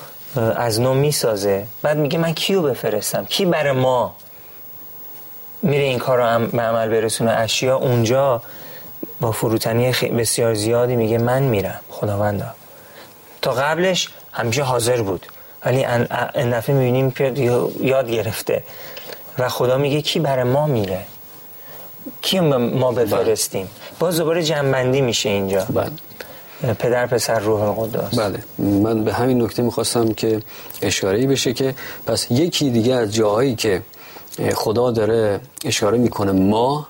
از 0.56 0.80
نو 0.80 0.94
می‌سازه. 0.94 1.66
بعد 1.82 1.96
میگه 1.96 2.18
من 2.18 2.32
کیو 2.34 2.62
بفرستم؟ 2.62 3.24
کی 3.24 3.44
بر 3.44 3.72
ما 3.72 4.16
میره 5.62 5.84
این 5.84 5.98
کار 5.98 6.18
رو 6.18 6.46
به 6.46 6.62
عمل 6.62 6.88
برسونه؟ 6.88 7.30
اشیا 7.30 7.76
اونجا 7.76 8.42
با 9.20 9.32
فروتنی 9.32 9.92
بسیار 9.92 10.54
زیادی 10.54 10.96
میگه 10.96 11.18
من 11.18 11.42
میرم. 11.42 11.80
خداوندا. 11.90 12.46
تا 13.42 13.52
قبلش 13.52 14.08
همیشه 14.32 14.62
حاضر 14.62 15.02
بود. 15.02 15.26
ولی 15.64 15.84
این 16.34 16.50
دفعه 16.50 16.74
می‌بینیم 16.74 17.10
که 17.10 17.32
یاد 17.80 18.10
گرفته. 18.10 18.62
و 19.38 19.48
خدا 19.48 19.78
میگه 19.78 20.02
کی 20.02 20.20
بر 20.20 20.42
ما 20.42 20.66
میره؟ 20.66 21.04
کی 22.22 22.40
ما 22.40 22.92
بفرستیم؟ 22.92 23.70
باز 23.98 24.16
دوباره 24.16 24.42
جنبندی 24.42 25.00
میشه 25.00 25.28
اینجا. 25.28 25.64
بله. 25.64 26.74
پدر 26.74 27.06
پسر 27.06 27.38
روح 27.38 27.62
القدس. 27.62 28.18
بله. 28.18 28.38
من 28.58 29.04
به 29.04 29.12
همین 29.12 29.42
نکته 29.42 29.62
می‌خواستم 29.62 30.12
که 30.12 30.42
اشاره 30.82 31.26
بشه 31.26 31.52
که 31.52 31.74
پس 32.06 32.26
یکی 32.30 32.70
دیگه 32.70 32.94
از 32.94 33.14
جاهایی 33.14 33.54
که 33.54 33.82
خدا 34.54 34.90
داره 34.90 35.40
اشاره 35.64 35.98
می‌کنه 35.98 36.32
ما 36.32 36.86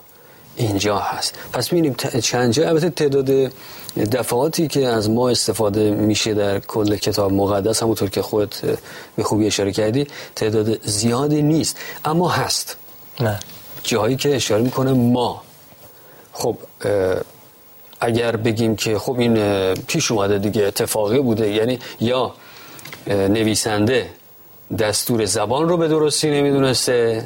اینجا 0.61 0.99
هست. 0.99 1.35
پس 1.53 1.73
می‌بینیم 1.73 1.95
چند 2.23 2.53
جا 2.53 2.69
البته 2.69 2.91
تعداد 2.91 3.53
دفعاتی 4.13 4.69
که 4.69 4.87
از 4.87 5.11
ما 5.11 5.29
استفاده 5.29 5.91
میشه 5.91 6.35
در 6.35 6.59
کل 6.59 6.97
کتاب 6.97 7.33
مقدس 7.33 7.83
همونطور 7.83 8.11
که 8.11 8.23
خودت 8.23 8.79
به 9.17 9.23
خوبی 9.23 9.47
اشاره 9.47 9.73
کردی 9.73 10.07
تعداد 10.37 10.87
زیادی 10.87 11.43
نیست. 11.43 11.77
اما 12.05 12.29
هست. 12.29 12.77
نه. 13.21 13.41
جاهایی 13.83 14.17
که 14.17 14.37
اشاره 14.37 14.63
می‌کنه 14.63 14.93
ما. 14.93 15.43
خب 16.33 16.57
اگر 18.01 18.37
بگیم 18.37 18.77
که 18.77 18.99
خب 18.99 19.19
این 19.19 19.75
پیش 19.75 20.11
اومده 20.11 20.39
دیگه 20.39 20.63
اتفاقی 20.63 21.21
بوده 21.21 21.51
یعنی 21.51 21.79
یا 22.01 22.35
نویسنده 23.07 24.11
دستور 24.79 25.25
زبان 25.25 25.69
رو 25.69 25.77
به 25.77 25.89
درستی 25.89 26.31
نمی‌دونسته 26.31 27.25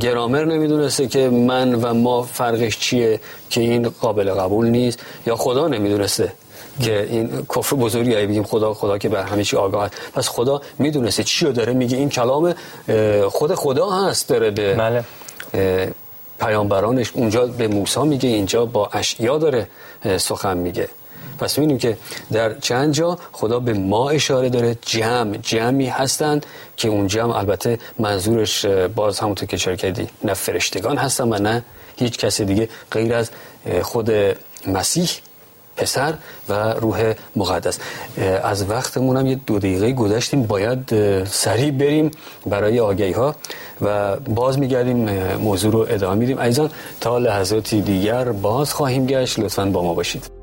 گرامر 0.00 0.44
نمی‌دونسته 0.44 1.06
که 1.06 1.28
من 1.28 1.74
و 1.74 1.94
ما 1.94 2.22
فرقش 2.22 2.78
چیه 2.78 3.20
که 3.50 3.60
این 3.60 3.88
قابل 3.88 4.30
قبول 4.30 4.66
نیست 4.66 4.98
یا 5.26 5.36
خدا 5.36 5.68
نمی‌دونسته 5.68 6.32
که 6.82 7.06
این 7.10 7.46
کفر 7.56 7.76
بزرگی 7.76 8.26
بگیم 8.26 8.42
خدا 8.42 8.74
خدا 8.74 8.98
که 8.98 9.08
بر 9.08 9.22
همه 9.22 9.44
چی 9.44 9.56
آگاه 9.56 9.90
پس 10.14 10.28
خدا 10.28 10.62
می‌دونسته 10.78 11.24
چی 11.24 11.46
رو 11.46 11.52
داره 11.52 11.72
میگه. 11.72 11.96
این 11.96 12.08
کلام 12.08 12.54
خود 13.28 13.54
خدا 13.54 13.90
هست 13.90 14.28
داره 14.28 14.50
به 14.50 14.74
بله. 14.74 15.04
پیامبرانش. 16.40 17.10
اونجا 17.14 17.46
به 17.46 17.68
موسی 17.68 18.00
میگه 18.00 18.28
اینجا 18.28 18.66
با 18.66 18.88
اشعیا 18.92 19.38
داره 19.38 19.68
سخن 20.16 20.56
میگه. 20.56 20.88
پس 21.38 21.58
می‌بینیم 21.58 21.78
که 21.78 21.96
در 22.32 22.58
چند 22.58 22.94
جا 22.94 23.18
خدا 23.32 23.60
به 23.60 23.72
ما 23.72 24.10
اشاره 24.10 24.48
داره 24.48 24.76
جمع 24.86 25.36
جمعی 25.36 25.86
هستند 25.86 26.46
که 26.76 26.88
اون 26.88 27.06
جمع 27.06 27.36
البته 27.36 27.78
منظورش 27.98 28.66
باز 28.66 29.20
همونطور 29.20 29.48
که 29.48 29.58
چرا 29.58 29.76
کردی 29.76 30.06
نه 30.24 30.34
فرشتگان 30.34 30.96
هستن 30.96 31.32
و 31.32 31.38
نه 31.38 31.64
هیچ 31.96 32.18
کسی 32.18 32.44
دیگه 32.44 32.68
غیر 32.90 33.14
از 33.14 33.30
خود 33.82 34.10
مسیح 34.66 35.10
پسر 35.76 36.14
و 36.48 36.72
روح 36.72 37.14
مقدس. 37.36 37.78
از 38.42 38.70
وقتمون 38.70 39.16
هم 39.16 39.26
یه 39.26 39.34
دو 39.46 39.58
دقیقه 39.58 39.92
گذشتیم 39.92 40.42
باید 40.42 41.24
سریع 41.24 41.70
بریم 41.70 42.10
برای 42.46 42.80
آگهی 42.80 43.12
ها 43.12 43.34
و 43.80 44.16
باز 44.16 44.58
میگردیم 44.58 45.10
موضوع 45.36 45.72
رو 45.72 45.86
ادامه 45.90 46.14
میدیم. 46.14 46.38
ایزان 46.38 46.70
تا 47.00 47.18
لحظاتی 47.18 47.80
دیگر 47.80 48.24
باز 48.32 48.72
خواهیم 48.72 49.06
گشت. 49.06 49.38
لطفا 49.38 49.64
با 49.64 49.82
ما 49.82 49.94
باشید. 49.94 50.33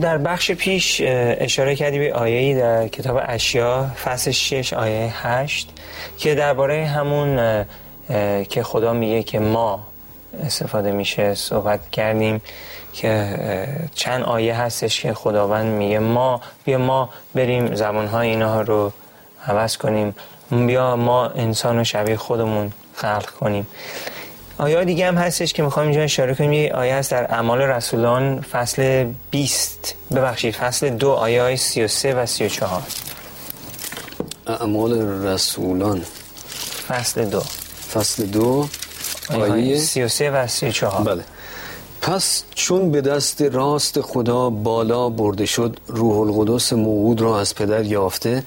در 0.00 0.18
بخش 0.18 0.50
پیش 0.50 1.02
اشاره 1.04 1.76
کردی 1.76 1.98
به 1.98 2.14
آیه‌ای 2.14 2.54
در 2.54 2.88
کتاب 2.88 3.20
اشیا 3.26 3.90
فصل 4.04 4.30
6 4.30 4.72
آیه 4.72 5.26
8 5.26 5.68
که 6.18 6.34
درباره 6.34 6.86
همون 6.86 7.64
که 8.48 8.62
خدا 8.62 8.92
میگه 8.92 9.22
که 9.22 9.38
ما 9.38 9.86
استفاده 10.44 10.92
میشه 10.92 11.34
صحبت 11.34 11.90
کردیم 11.90 12.40
که 12.92 13.38
چند 13.94 14.22
آیه 14.22 14.54
هستش 14.54 15.00
که 15.00 15.14
خداوند 15.14 15.66
میگه 15.66 15.98
ما 15.98 16.40
بیا 16.64 16.78
ما 16.78 17.10
بریم 17.34 17.74
زبانهای 17.74 18.28
اینها 18.28 18.60
رو 18.60 18.92
عوض 19.46 19.76
کنیم 19.76 20.14
بیا 20.50 20.96
ما 20.96 21.26
انسان 21.26 21.78
و 21.78 21.84
شبیه 21.84 22.16
خودمون 22.16 22.72
خلق 22.94 23.30
کنیم. 23.30 23.66
آیه 24.60 24.84
دیگه 24.84 25.06
هم 25.06 25.14
هستش 25.14 25.52
که 25.52 25.62
می‌خوام 25.62 25.86
اینجا 25.86 26.02
اشاره 26.02 26.34
کنیم؟ 26.34 26.52
یه 26.52 26.72
آیه 26.72 26.94
هست 26.94 27.10
در 27.10 27.34
اعمال 27.34 27.60
رسولان 27.60 28.40
فصل 28.40 29.06
20 29.30 29.94
ببخشید 30.14 30.54
فصل 30.54 30.90
دو 30.90 31.10
آیه 31.10 31.42
های 31.42 31.56
33 31.56 32.14
و 32.14 32.26
34 32.26 32.82
اعمال 34.46 34.92
رسولان. 35.26 36.02
فصل 36.88 37.24
دو. 37.24 37.42
فصل 37.92 38.26
دو 38.26 38.68
آیه 39.30 39.78
33 39.78 40.30
و 40.30 40.46
34 40.46 41.04
بله. 41.04 41.24
پس 42.02 42.42
چون 42.54 42.90
به 42.90 43.00
دست 43.00 43.42
راست 43.42 44.00
خدا 44.00 44.50
بالا 44.50 45.08
برده 45.08 45.46
شد 45.46 45.80
روح 45.86 46.18
القدس 46.18 46.72
موعود 46.72 47.20
را 47.20 47.40
از 47.40 47.54
پدر 47.54 47.84
یافته 47.84 48.42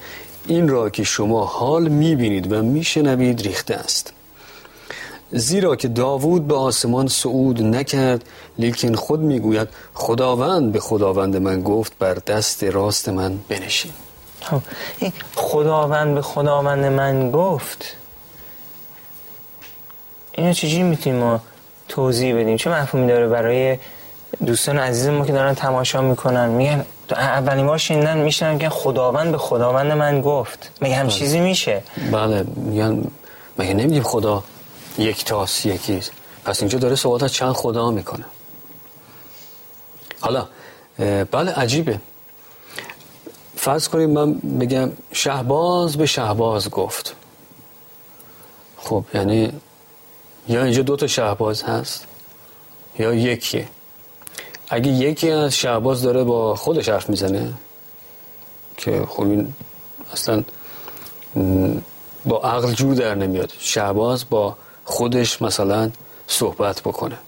این 0.46 0.68
را 0.68 0.90
که 0.90 1.04
شما 1.04 1.44
حال 1.44 1.88
می‌بینید 1.88 2.52
و 2.52 2.62
میشنوید 2.62 3.42
ریخته 3.42 3.74
است. 3.74 4.12
زیرا 5.32 5.76
که 5.76 5.88
داوود 5.88 6.48
به 6.48 6.54
آسمان 6.54 7.08
صعود 7.08 7.62
نکرد 7.62 8.24
لیکن 8.58 8.94
خود 8.94 9.20
می‌گوید 9.20 9.68
خداوند 9.94 10.72
به 10.72 10.80
خداوند 10.80 11.36
من 11.36 11.62
گفت 11.62 11.92
بر 11.98 12.14
دست 12.14 12.64
راست 12.64 13.08
من 13.08 13.38
بنشین. 13.48 13.92
خب، 14.40 14.60
خداوند 15.34 16.14
به 16.14 16.22
خداوند 16.22 16.84
من 16.84 17.30
گفت 17.30 17.96
اینو 20.32 20.52
چجوری 20.52 20.82
می‌تونیم 20.82 21.18
ما 21.18 21.40
توضیح 21.88 22.34
بدیم؟ 22.40 22.56
چه 22.56 22.70
مفهومی 22.70 23.06
داره 23.06 23.28
برای 23.28 23.78
دوستان 24.46 24.78
عزیز 24.78 25.08
ما 25.08 25.26
که 25.26 25.32
دارن 25.32 25.54
تماشا 25.54 26.00
می‌کنن؟ 26.00 26.48
میگن 26.48 26.84
اولین 27.10 27.66
بار 27.66 27.78
شنیدن 27.78 28.18
میشنن 28.18 28.58
که 28.58 28.68
خداوند 28.68 29.32
به 29.32 29.38
خداوند 29.38 29.92
من 29.92 30.20
گفت 30.20 30.70
مگه 30.80 30.94
هم 30.94 31.06
بله. 31.06 31.12
چیزی 31.12 31.40
میشه؟ 31.40 31.82
بله 32.12 32.44
میگن 32.56 33.04
مگه 33.58 33.74
نمیگیم 33.74 34.02
خدا 34.02 34.44
یک 34.98 35.24
تاس 35.24 35.66
یکی 35.66 36.00
پس 36.44 36.60
اینجا 36.60 36.78
داره 36.78 36.94
صحبت 36.94 37.26
چند 37.26 37.52
خدا 37.52 37.90
می‌کنه. 37.90 38.24
حالا 40.20 40.48
بله 41.30 41.52
عجیبه. 41.52 42.00
فرض 43.56 43.88
کنیم 43.88 44.10
من 44.10 44.34
بگم 44.34 44.92
شهباز 45.12 45.96
به 45.96 46.06
شهباز 46.06 46.70
گفت. 46.70 47.14
خب 48.76 49.04
یعنی 49.14 49.52
یا 50.48 50.64
اینجا 50.64 50.82
دو 50.82 50.96
تا 50.96 51.06
شهباز 51.06 51.62
هست 51.62 52.06
یا 52.98 53.14
یکیه. 53.14 53.68
اگه 54.68 54.90
یکی 54.90 55.30
از 55.30 55.54
شهباز 55.54 56.02
داره 56.02 56.24
با 56.24 56.56
خودش 56.56 56.88
حرف 56.88 57.10
می‌زنه 57.10 57.54
که 58.76 59.06
خب 59.08 59.22
این 59.22 59.54
اصلا 60.12 60.44
با 62.24 62.40
عقل 62.40 62.72
جور 62.72 62.94
در 62.94 63.14
نمیاد. 63.14 63.52
شهباز 63.58 64.24
با 64.30 64.56
خودش 64.84 65.42
مثلا 65.42 65.90
صحبت 66.26 66.80
بکنه. 66.80 67.18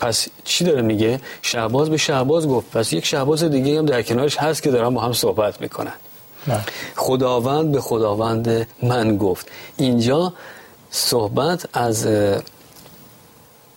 پس 0.00 0.28
چی 0.44 0.64
داره 0.64 0.82
میگه؟ 0.82 1.20
شهباز 1.42 1.90
به 1.90 1.96
شهباز 1.96 2.48
گفت. 2.48 2.70
پس 2.70 2.92
یک 2.92 3.04
شهباز 3.06 3.44
دیگه 3.44 3.78
هم 3.78 3.86
در 3.86 4.02
کنارش 4.02 4.36
هست 4.36 4.62
که 4.62 4.70
دارن 4.70 4.94
با 4.94 5.00
هم 5.00 5.12
صحبت 5.12 5.60
می‌کنن. 5.60 5.92
خداوند 6.96 7.72
به 7.72 7.80
خداوند 7.80 8.66
من 8.82 9.16
گفت. 9.16 9.46
اینجا 9.76 10.32
صحبت 10.90 11.66
از 11.72 12.06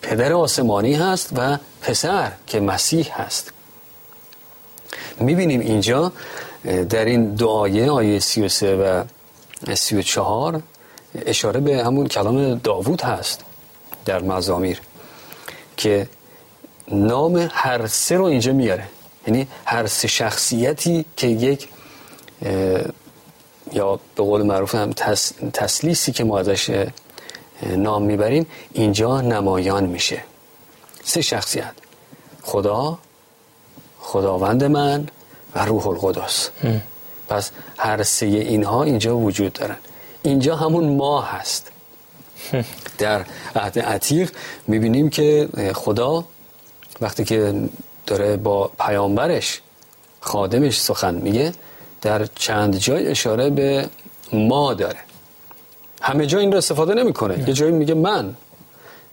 پدر 0.02 0.32
آسمانی 0.32 0.94
هست 0.94 1.30
و 1.36 1.58
پسر 1.82 2.32
که 2.46 2.60
مسیح 2.60 3.08
هست. 3.12 3.52
می‌بینیم 5.20 5.60
اینجا 5.60 6.12
در 6.88 7.04
این 7.04 7.34
دعایه 7.34 7.90
آیه 7.90 8.18
33 8.18 8.76
و 8.76 9.04
34 9.74 10.62
اشاره 11.14 11.60
به 11.60 11.84
همون 11.84 12.06
کلام 12.06 12.54
داوود 12.54 13.02
هست 13.02 13.44
در 14.04 14.22
مزامیر 14.22 14.80
که 15.76 16.08
نام 16.88 17.48
هر 17.52 17.86
سه 17.86 18.16
رو 18.16 18.24
اینجا 18.24 18.52
میاره. 18.52 18.84
یعنی 19.26 19.48
هر 19.64 19.86
سه 19.86 20.08
شخصیتی 20.08 21.04
که 21.16 21.26
یک 21.26 21.68
یا 23.72 24.00
به 24.14 24.22
قول 24.22 24.42
معروف 24.42 24.74
هم 24.74 24.92
تسلیسی 25.52 26.12
که 26.12 26.24
ما 26.24 26.38
ازش 26.38 26.86
نام 27.62 28.02
می‌بریم 28.02 28.46
اینجا 28.72 29.20
نمایان 29.20 29.84
میشه. 29.86 30.24
سه 31.04 31.20
شخصیت. 31.22 31.72
خدا 32.42 32.98
خداوند 34.00 34.64
من 34.64 35.08
و 35.54 35.64
روح 35.64 35.86
القدس. 35.86 36.50
پس 37.28 37.50
هر 37.78 38.02
سه 38.02 38.26
اینها 38.26 38.82
اینجا 38.82 39.18
وجود 39.18 39.52
دارن. 39.52 39.76
اینجا 40.22 40.56
همون 40.56 40.96
ما 40.96 41.22
هست. 41.22 41.70
در 42.98 43.24
عهد 43.56 43.78
عتیق 43.78 44.30
می‌بینیم 44.66 45.10
که 45.10 45.48
خدا 45.74 46.24
وقتی 47.00 47.24
که 47.24 47.54
داره 48.06 48.36
با 48.36 48.70
پیامبرش 48.78 49.60
خادمش 50.20 50.80
سخن 50.80 51.14
میگه 51.14 51.52
در 52.02 52.26
چند 52.26 52.76
جای 52.76 53.08
اشاره 53.08 53.50
به 53.50 53.88
ما 54.32 54.74
داره. 54.74 54.98
همه 56.02 56.26
جا 56.26 56.38
این 56.38 56.52
رو 56.52 56.58
استفاده 56.58 56.94
نمی‌کنه. 56.94 57.48
یه 57.48 57.54
جایی 57.54 57.72
میگه 57.72 57.94
من 57.94 58.34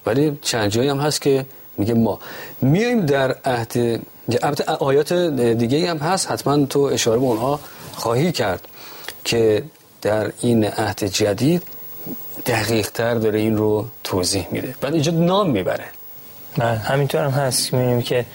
ولی 0.05 0.39
چند 0.41 0.71
جایی 0.71 0.89
هم 0.89 0.99
هست 0.99 1.21
که 1.21 1.45
میگه 1.77 1.93
ما. 1.93 2.19
میایم 2.61 3.05
در 3.05 3.35
عهد 3.45 4.01
البته 4.43 4.63
آیات 4.63 5.13
دیگه 5.13 5.89
هم 5.89 5.97
هست. 5.97 6.31
حتما 6.31 6.65
تو 6.65 6.79
اشاره 6.79 7.19
به 7.19 7.25
اونها 7.25 7.59
خواهی 7.93 8.31
کرد 8.31 8.67
که 9.23 9.63
در 10.01 10.31
این 10.41 10.65
عهد 10.65 11.03
جدید 11.03 11.63
دقیق 12.45 12.89
تر 12.89 13.15
داره 13.15 13.39
این 13.39 13.57
رو 13.57 13.87
توضیح 14.03 14.47
میده. 14.51 14.75
بعد 14.81 14.93
اینجا 14.93 15.11
نام 15.11 15.49
می‌بره. 15.49 15.85
بله 16.57 16.77
همینطور 16.77 17.21
هم 17.21 17.31
هست. 17.31 17.73
می‌بینیم 17.73 18.01
که 18.01 18.25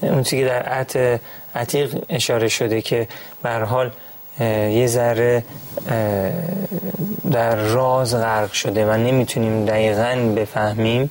اون 0.00 0.22
که 0.22 0.44
در 0.44 0.62
عهد 0.62 1.20
عتیق 1.54 2.04
اشاره 2.08 2.48
شده 2.48 2.82
که 2.82 3.08
به 3.42 3.50
حال 3.50 3.90
یه 4.40 4.86
ذره 4.86 5.44
در 7.32 7.56
راز 7.56 8.14
غرق 8.14 8.52
شده 8.52 8.86
و 8.86 8.96
نمی‌تونیم 8.96 9.64
دقیقا 9.64 10.32
بفهمیم 10.36 11.10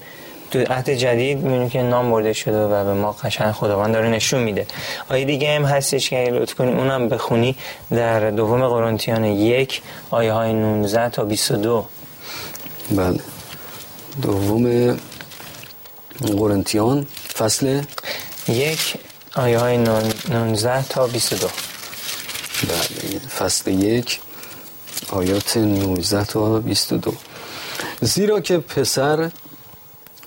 تو 0.56 0.74
عهد 0.74 0.90
جدید 0.90 1.38
می‌بینیم 1.38 1.70
که 1.70 1.82
نام 1.82 2.12
برده 2.12 2.34
شده 2.34 2.66
و 2.66 2.84
به 2.84 2.94
ما 2.94 3.12
قشنگ 3.12 3.52
خداوند 3.52 3.94
داره 3.94 4.10
نشون 4.10 4.44
میده. 4.44 4.66
آیه 5.10 5.26
دیگه 5.26 5.56
هم 5.56 5.66
هستش 5.66 6.10
که 6.10 6.16
لطف 6.16 6.54
کنی 6.54 6.72
اونم 6.72 7.10
بخونی 7.10 7.56
در 7.92 8.30
دوم 8.32 8.68
قرنتیان 8.68 9.24
یک 9.26 9.82
آیه 10.12 10.34
های 10.34 10.54
19 10.54 11.10
تا 11.10 11.26
22 11.26 11.86
بله. 12.92 13.20
دوم 14.22 14.98
قرنتیان 16.22 17.08
فصل 17.38 17.82
یک 18.48 18.94
آیه 19.36 19.60
های 19.60 19.78
19 19.78 20.84
تا 20.90 21.08
22 21.08 21.48
بله 22.68 23.20
فصل 23.20 23.72
یک 23.72 24.20
آیات 25.10 25.58
19 25.58 26.26
تا 26.26 26.60
22 26.60 27.14
زیرا 28.02 28.40
که 28.40 28.58
پسر 28.58 29.32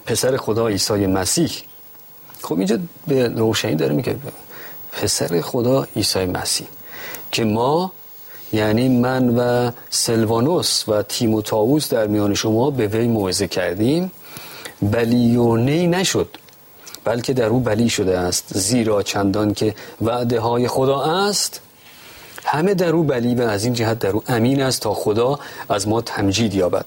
پسر 0.08 0.36
خدا 0.36 0.68
عیسی 0.68 1.06
مسیح. 1.06 1.50
خب 2.42 2.58
اینجا 2.58 2.78
به 3.06 3.28
روشنی 3.28 3.74
داره 3.74 3.94
میگه 3.94 4.16
پسر 4.92 5.40
خدا 5.40 5.86
عیسی 5.96 6.26
مسیح 6.26 6.66
که 7.32 7.44
ما 7.44 7.92
یعنی 8.52 8.88
من 8.88 9.28
و 9.28 9.70
سلوانوس 9.90 10.88
و 10.88 11.02
تیموتائوس 11.02 11.88
در 11.88 12.06
میان 12.06 12.34
شما 12.34 12.70
به 12.70 12.86
وی 12.86 13.08
موعظه 13.08 13.46
کردیم 13.46 14.12
بلی 14.82 15.36
و 15.36 15.56
نی 15.56 15.86
نشد 15.86 16.28
بلکه 17.04 17.32
در 17.32 17.46
او 17.46 17.60
بلی 17.60 17.88
شده 17.88 18.18
است 18.18 18.58
زیرا 18.58 19.02
چندان 19.02 19.54
که 19.54 19.74
وعده 20.02 20.40
های 20.40 20.68
خدا 20.68 21.02
است 21.02 21.60
همه 22.44 22.74
در 22.74 22.90
او 22.90 23.02
بلی 23.02 23.34
و 23.34 23.42
از 23.42 23.64
این 23.64 23.74
جهت 23.74 23.98
در 23.98 24.10
او 24.10 24.22
امین 24.28 24.62
است 24.62 24.82
تا 24.82 24.94
خدا 24.94 25.38
از 25.68 25.88
ما 25.88 26.00
تمجید 26.00 26.54
یابد. 26.54 26.86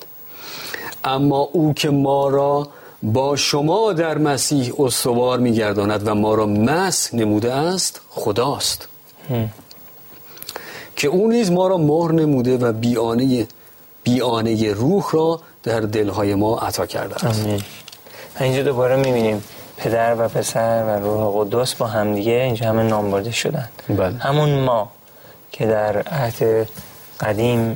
اما 1.04 1.50
او 1.54 1.74
که 1.74 1.90
ما 1.90 2.30
را 2.30 2.68
با 3.04 3.36
شما 3.36 3.94
در 3.94 4.18
مسیح 4.18 4.74
استوار 4.80 5.40
میگرداند 5.40 6.08
و 6.08 6.16
ما 6.16 6.36
را 6.36 6.46
مس 6.46 7.14
نموده 7.14 7.54
است 7.54 8.02
خداست. 8.10 8.88
که 10.96 11.08
او 11.08 11.28
نیز 11.32 11.52
ما 11.52 11.68
را 11.68 11.78
مهر 11.78 12.12
نموده 12.12 12.58
و 12.58 12.74
بیانه 12.74 13.48
بیانه 14.04 14.74
روح 14.74 15.04
را 15.12 15.42
در 15.64 15.80
دلهای 15.80 16.36
ما 16.36 16.58
عطا 16.58 16.86
کرده 16.86 17.28
است. 17.28 17.46
اینجا 18.40 18.64
دوباره 18.64 18.96
می‌بینیم 18.96 19.44
پدر 19.78 20.16
و 20.26 20.28
پسر 20.28 20.84
و 20.84 21.04
روح 21.04 21.46
قدس 21.46 21.76
با 21.76 21.88
همدیگه 21.88 22.32
اینجا 22.32 22.66
همه 22.70 22.84
نام 22.84 23.12
برده 23.12 23.32
شدن. 23.32 23.70
بله. 23.90 24.18
همون 24.18 24.50
ما 24.60 24.92
که 25.52 25.66
در 25.66 26.02
عهد 26.02 26.68
قدیم 27.20 27.74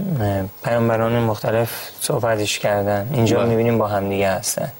پیامبران 0.63 1.19
مختلف 1.19 1.69
صحبتش 2.01 2.59
کردن 2.59 3.09
اینجا 3.13 3.37
بله. 3.39 3.49
می‌بینیم 3.49 3.77
با 3.77 3.87
همدیگه 3.87 4.29
هستن. 4.29 4.71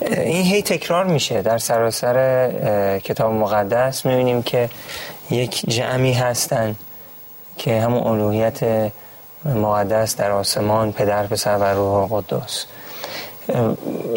این 0.00 0.44
هی 0.44 0.62
تکرار 0.62 1.04
میشه. 1.04 1.42
در 1.42 1.58
سراسر 1.58 2.98
کتاب 2.98 3.32
مقدس 3.32 4.06
می‌بینیم 4.06 4.42
که 4.42 4.68
یک 5.30 5.64
جمعی 5.68 6.12
هستن 6.12 6.76
که 7.58 7.80
همون 7.80 8.06
الوهیت 8.06 8.90
مقدس 9.44 10.16
در 10.16 10.30
آسمان 10.30 10.92
پدر 10.92 11.26
پسر 11.26 11.56
و 11.56 11.64
روح 11.64 12.08
قدس 12.10 12.66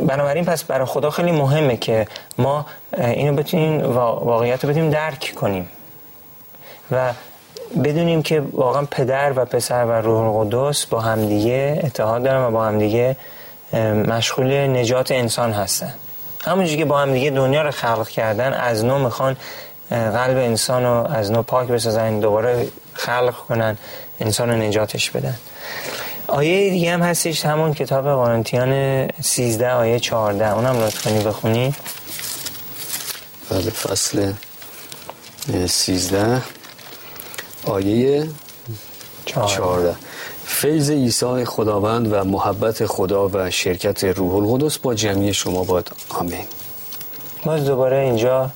بنابراین 0.07 0.45
پس 0.45 0.63
برای 0.63 0.85
خدا 0.85 1.09
خیلی 1.09 1.31
مهمه 1.31 1.77
که 1.77 2.07
ما 2.37 2.65
اینو 2.97 3.33
بتونیم 3.33 3.81
واقعیت 3.95 4.63
رو 4.63 4.69
بتونیم 4.69 4.89
درک 4.89 5.33
کنیم 5.35 5.69
و 6.91 7.13
بدونیم 7.83 8.23
که 8.23 8.43
واقعا 8.53 8.85
پدر 8.91 9.33
و 9.35 9.45
پسر 9.45 9.85
و 9.85 9.91
روح 9.91 10.21
القدس 10.21 10.85
با 10.85 10.99
همدیگه 10.99 11.81
اتحاد 11.83 12.23
دارن 12.23 12.45
و 12.45 12.51
با 12.51 12.65
همدیگه 12.65 13.15
مشغول 14.07 14.67
نجات 14.67 15.12
انسان 15.12 15.53
هستن. 15.53 15.93
همونجوری 16.45 16.77
که 16.77 16.86
با 16.86 16.99
همدیگه 16.99 17.29
دنیا 17.29 17.62
رو 17.62 17.71
خلق 17.71 18.07
کردن 18.07 18.53
از 18.53 18.86
نو 18.86 18.99
می‌خوان 18.99 19.38
قلب 19.89 20.38
انسان 20.38 20.83
رو 20.83 21.07
از 21.12 21.31
نو 21.31 21.43
پاک 21.43 21.67
بسازن 21.67 22.19
دوباره 22.19 22.67
خلق 22.93 23.36
کنن 23.36 23.77
انسان 24.19 24.49
رو 24.49 24.55
نجاتش 24.55 25.09
بدن. 25.12 25.36
آیه 26.27 26.69
دیگه 26.69 26.93
هم 26.93 27.01
هستش 27.01 27.45
همون 27.45 27.73
کتاب 27.73 28.05
قرنتیان 28.05 29.07
13 29.21 29.71
آیه 29.71 29.99
14 29.99 30.53
اونم 30.53 30.83
لطف 30.83 31.03
کنی 31.03 31.23
بخونی. 31.23 31.73
بله 33.49 33.69
فصل 33.69 34.33
13 35.67 36.41
آیه 37.65 38.27
14 39.25 39.95
فیض 40.63 40.91
عیسی 40.91 41.45
خداوند 41.45 42.13
و 42.13 42.23
محبت 42.23 42.86
خدا 42.86 43.30
و 43.34 43.49
شرکت 43.49 44.04
روح 44.04 44.36
القدس 44.36 44.78
با 44.78 44.93
جمعی 44.93 45.34
شما 45.34 45.63
باد. 45.63 45.89
آمین. 46.10 46.45
باز 47.45 47.65
دوباره 47.65 47.97
اینجا 47.97 48.49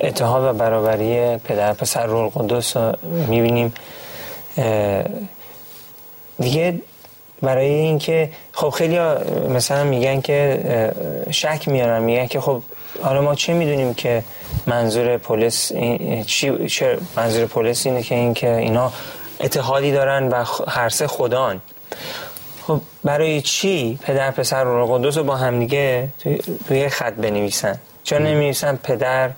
اتحاد 0.00 0.44
و 0.44 0.58
برابری 0.58 1.36
پدر 1.36 1.72
پسر 1.72 2.06
روح 2.06 2.36
القدس 2.36 2.76
رو 2.76 2.92
می‌بینیم. 3.28 3.74
دیگه 6.38 6.80
برای 7.42 7.70
اینکه 7.70 8.30
خب 8.52 8.70
خیلی 8.70 8.98
مثلا 9.54 9.84
میگن 9.84 10.20
که 10.20 10.60
شک 11.30 11.68
میارن 11.68 12.02
میگن 12.02 12.26
که 12.26 12.40
خب 12.40 12.62
حالا 13.02 13.20
ما 13.20 13.34
چه 13.34 13.52
می‌دونیم 13.52 13.94
که 13.94 14.24
منظور 14.66 15.16
پلیس 15.16 15.72
چی 16.26 16.52
منظور 17.16 17.46
پلیس 17.46 17.86
اینه 17.86 18.02
که 18.02 18.14
این 18.14 18.34
که 18.34 18.56
اینا 18.56 18.92
اتحادی 19.40 19.92
دارن 19.92 20.28
و 20.28 20.44
هر 20.68 20.88
سه 20.88 21.06
خدان. 21.06 21.60
خب 22.66 22.80
برای 23.04 23.42
چی 23.42 23.98
پدر 24.02 24.30
پسر 24.30 24.64
رو 24.64 24.86
قدس 24.86 25.16
رو 25.16 25.24
با 25.24 25.36
همدیگه 25.36 26.08
توی, 26.18 26.38
توی 26.68 26.88
خط 26.88 27.12
بنویسن؟ 27.12 27.78
چون 28.04 28.22
نمیویسن 28.22 28.76
پدر 28.76 29.30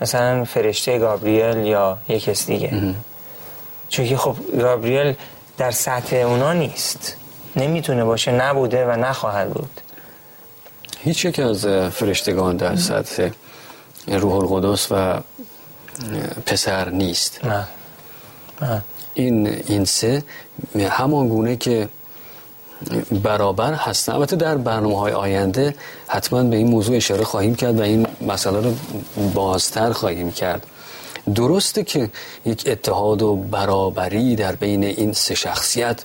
مثلا 0.00 0.44
فرشته 0.44 0.98
گابریل 0.98 1.56
یا 1.56 1.98
یک 2.08 2.24
کس 2.24 2.46
دیگه؟ 2.46 2.94
چون 3.88 4.06
که 4.06 4.16
خب 4.16 4.36
گابریل 4.60 5.14
در 5.58 5.70
سطح 5.70 6.16
اونا 6.16 6.52
نیست. 6.52 7.16
نمی‌تونه 7.56 8.04
باشه 8.04 8.32
نبوده 8.32 8.86
و 8.86 8.90
نخواهد 8.90 9.50
بود. 9.50 9.80
هیچ 10.98 11.24
یک 11.24 11.38
از 11.38 11.66
فرشتگان 11.66 12.56
در 12.56 12.76
سطح 12.76 13.30
روح 14.06 14.34
القدس 14.34 14.88
و 14.90 15.20
پسر 16.46 16.88
نیست. 16.90 17.44
نه. 17.44 17.66
نه. 18.62 18.82
این 19.18 19.46
این 19.46 19.84
سه 19.84 20.22
همان 20.78 21.28
گونه 21.28 21.56
که 21.56 21.88
برابر 23.22 23.74
هستن. 23.74 24.12
البته 24.12 24.36
در 24.36 24.56
برنامه 24.56 24.98
های 24.98 25.12
آینده 25.12 25.74
حتما 26.06 26.42
به 26.42 26.56
این 26.56 26.68
موضوع 26.68 26.96
اشاره 26.96 27.24
خواهیم 27.24 27.54
کرد 27.54 27.78
و 27.78 27.82
این 27.82 28.06
مسئله 28.20 28.60
رو 28.60 28.74
بازتر 29.34 29.92
خواهیم 29.92 30.32
کرد. 30.32 30.66
درسته 31.34 31.84
که 31.84 32.10
یک 32.46 32.62
اتحاد 32.66 33.22
و 33.22 33.36
برابری 33.36 34.36
در 34.36 34.54
بین 34.54 34.84
این 34.84 35.12
سه 35.12 35.34
شخصیت 35.34 36.02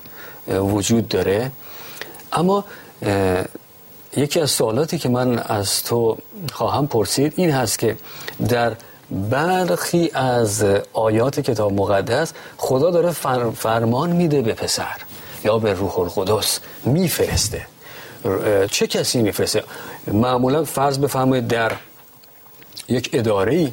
وجود 0.47 1.07
داره. 1.07 1.51
اما 2.33 2.65
یکی 4.17 4.39
از 4.39 4.51
سوالاتی 4.51 4.97
که 4.97 5.09
من 5.09 5.39
از 5.39 5.83
تو 5.83 6.17
خواهم 6.53 6.87
پرسید 6.87 7.33
این 7.35 7.51
هست 7.51 7.79
که 7.79 7.97
در 8.49 8.75
برخی 9.13 10.11
از 10.13 10.65
آیات 10.93 11.39
کتاب 11.39 11.73
مقدس 11.73 12.33
خدا 12.57 12.91
داره 12.91 13.11
فرمان 13.51 14.11
میده 14.11 14.41
به 14.41 14.53
پسر 14.53 14.95
یا 15.43 15.57
به 15.57 15.73
روح 15.73 15.99
القدس 15.99 16.59
میفرسته. 16.85 17.67
چه 18.71 18.87
کسی 18.87 19.21
میفرسته؟ 19.21 19.63
معمولا 20.07 20.63
فرض 20.63 20.97
بفرمایید 20.97 21.47
در 21.47 21.71
یک 22.87 23.09
اداره 23.13 23.71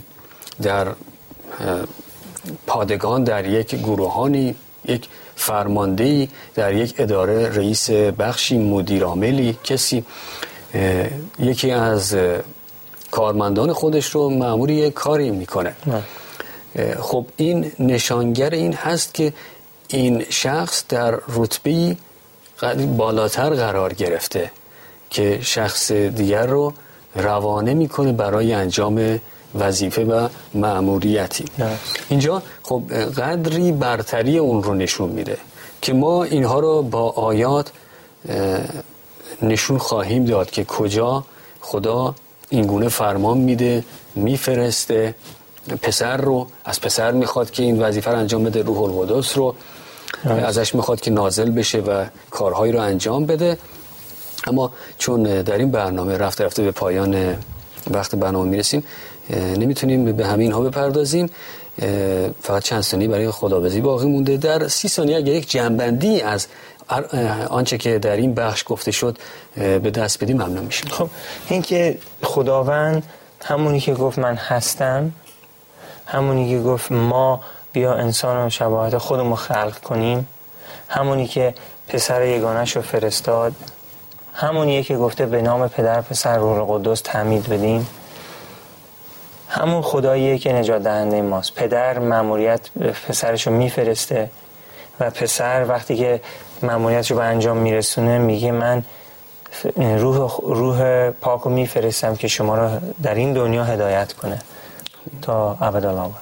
در 0.62 0.86
پادگان 2.66 3.24
در 3.24 3.46
یک 3.46 3.74
گروهانی 3.74 4.54
یک 4.84 5.08
فرمانده 5.36 6.28
در 6.54 6.74
یک 6.74 6.94
اداره 6.98 7.48
رئیس 7.48 7.90
بخشی 7.90 8.58
مدیرعاملی 8.58 9.58
کسی 9.64 10.04
یکی 11.38 11.70
از 11.70 12.16
کارمندان 13.10 13.72
خودش 13.72 14.06
رو 14.06 14.28
معمولی 14.28 14.74
یک 14.74 14.92
کاری 14.94 15.30
می‌کنه. 15.30 15.74
خب 17.00 17.26
این 17.36 17.72
نشانگر 17.78 18.50
این 18.50 18.72
هست 18.72 19.14
که 19.14 19.32
این 19.88 20.24
شخص 20.30 20.84
در 20.88 21.18
رتبه 21.28 21.96
بالاتر 22.96 23.50
قرار 23.50 23.92
گرفته 23.94 24.50
که 25.10 25.38
شخص 25.42 25.92
دیگر 25.92 26.46
رو 26.46 26.72
روانه 27.14 27.74
می‌کنه 27.74 28.12
برای 28.12 28.52
انجام 28.52 29.20
وظیفه 29.54 30.04
و 30.04 30.28
مأموریتی. 30.54 31.44
اینجا 32.08 32.42
خب 32.62 32.82
قدری 32.92 33.72
برتری 33.72 34.38
اون 34.38 34.62
رو 34.62 34.74
نشون 34.74 35.08
میده 35.08 35.38
که 35.82 35.92
ما 35.92 36.24
اینها 36.24 36.60
رو 36.60 36.82
با 36.82 37.10
آیات 37.10 37.72
نشون 39.42 39.78
خواهیم 39.78 40.24
داد 40.24 40.50
که 40.50 40.64
کجا 40.64 41.24
خدا 41.60 42.14
این 42.50 42.66
گونه 42.66 42.88
فرمان 42.88 43.38
میده 43.38 43.84
میفرسته. 44.14 45.14
پسر 45.82 46.16
رو 46.16 46.46
از 46.64 46.80
پسر 46.80 47.12
می‌خواد 47.12 47.50
که 47.50 47.62
این 47.62 47.82
وظیفه 47.82 48.10
رو 48.10 48.18
انجام 48.18 48.44
بده 48.44 48.62
روح 48.62 48.82
القدس 48.82 49.38
رو. 49.38 49.54
ازش 50.24 50.74
می‌خواد 50.74 51.00
که 51.00 51.10
نازل 51.10 51.50
بشه 51.50 51.78
و 51.78 52.04
کارهایی 52.30 52.72
رو 52.72 52.80
انجام 52.80 53.26
بده. 53.26 53.58
اما 54.46 54.72
چون 54.98 55.22
در 55.22 55.58
این 55.58 55.70
برنامه 55.70 56.18
رفته 56.18 56.44
رفته 56.44 56.62
به 56.62 56.70
پایان 56.70 57.36
وقت 57.90 58.14
برنامه 58.14 58.50
می‌رسیم 58.50 58.84
نمی‌تونیم 59.30 60.12
به 60.12 60.26
همین 60.26 60.52
ها 60.52 60.60
بپردازیم. 60.60 61.30
فقط 62.42 62.62
چند 62.62 62.82
ثانیه 62.82 63.08
برای 63.08 63.30
خدابزی 63.30 63.80
باقی 63.80 64.06
مونده. 64.06 64.36
در 64.36 64.68
سی 64.68 64.88
ثانیه 64.88 65.16
اگر 65.16 65.32
یک 65.32 65.50
جنبندی 65.50 66.20
از 66.20 66.46
آنچه 67.48 67.78
که 67.78 67.98
در 67.98 68.16
این 68.16 68.34
بخش 68.34 68.64
گفته 68.66 68.90
شد 68.90 69.18
به 69.56 69.78
دست 69.78 70.24
بدیم 70.24 70.36
ممنون 70.36 70.64
میشیم. 70.64 70.90
خب 70.90 71.08
این 71.48 71.62
که 71.62 71.98
خداوند 72.22 73.02
همونی 73.44 73.80
که 73.80 73.94
گفت 73.94 74.18
من 74.18 74.34
هستم 74.34 75.12
همونی 76.06 76.50
که 76.50 76.62
گفت 76.62 76.92
ما 76.92 77.40
بیا 77.72 77.94
انسان 77.94 78.46
و 78.46 78.50
شباهت 78.50 78.98
خودمون 78.98 79.36
خلق 79.36 79.78
کنیم 79.80 80.28
همونی 80.88 81.26
که 81.26 81.54
پسر 81.88 82.26
یگانش 82.26 82.76
رو 82.76 82.82
فرستاد 82.82 83.52
همونیه 84.34 84.82
که 84.82 84.96
گفته 84.96 85.26
به 85.26 85.42
نام 85.42 85.68
پدر 85.68 86.00
پسر 86.00 86.38
روح 86.38 86.70
القدس 86.70 87.00
تعمید 87.00 87.48
بدیم. 87.48 87.86
همون 89.48 89.82
خداییه 89.82 90.38
که 90.38 90.52
نجات 90.52 90.82
دهنده 90.82 91.22
ماست. 91.22 91.54
پدر 91.54 91.98
مأموریت 91.98 92.60
پسرش 93.08 93.46
رو 93.46 93.52
میفرسته 93.52 94.30
و 95.00 95.10
پسر 95.10 95.66
وقتی 95.68 95.96
که 95.96 96.20
مأموریتش 96.62 97.10
رو 97.10 97.16
به 97.16 97.24
انجام 97.24 97.56
میرسونه 97.56 98.18
میگه 98.18 98.52
من 98.52 98.82
روح, 99.76 100.40
روح 100.42 101.10
پاک 101.10 101.40
رو 101.40 101.50
میفرستم 101.50 102.16
که 102.16 102.28
شما 102.28 102.58
رو 102.58 102.80
در 103.02 103.14
این 103.14 103.32
دنیا 103.32 103.64
هدایت 103.64 104.12
کنه. 104.12 104.38
تا 105.22 105.56
ابدالآباد 105.60 106.20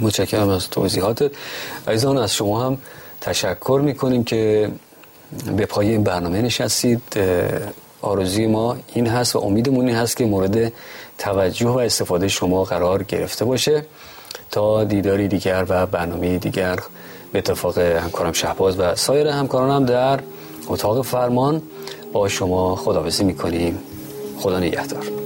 متشکرم 0.00 0.48
از 0.48 0.70
توضیحات 0.70 1.30
عزیزان 1.88 2.18
از 2.18 2.34
شما 2.34 2.66
هم 2.66 2.78
تشکر 3.20 3.80
می‌کنیم 3.84 4.24
که 4.24 4.70
به 5.56 5.66
پای 5.66 5.90
این 5.90 6.04
برنامه 6.04 6.42
نشستید. 6.42 7.02
آرزوی 8.02 8.46
ما 8.46 8.76
این 8.92 9.06
هست 9.06 9.36
و 9.36 9.38
امیدمون 9.38 9.88
این 9.88 9.96
هست 9.96 10.16
که 10.16 10.26
مورد 10.26 10.72
توجه 11.18 11.68
و 11.68 11.78
استفاده 11.78 12.28
شما 12.28 12.64
قرار 12.64 13.02
گرفته 13.02 13.44
باشه. 13.44 13.86
تا 14.50 14.84
دیداری 14.84 15.28
دیگر 15.28 15.64
و 15.68 15.86
برنامه 15.86 16.38
دیگر 16.38 16.78
به 17.34 17.38
اتفاق 17.38 17.78
همکارم 17.78 18.32
شهباز 18.32 18.78
و 18.78 18.94
سایر 18.94 19.26
همکارانم 19.26 19.84
در 19.86 20.20
اتاق 20.66 21.02
فرمان 21.02 21.62
با 22.12 22.28
شما 22.28 22.76
خداحافظی 22.76 23.24
می‌کنیم. 23.24 23.78
خدا 24.38 24.58
نگهدار. 24.58 25.23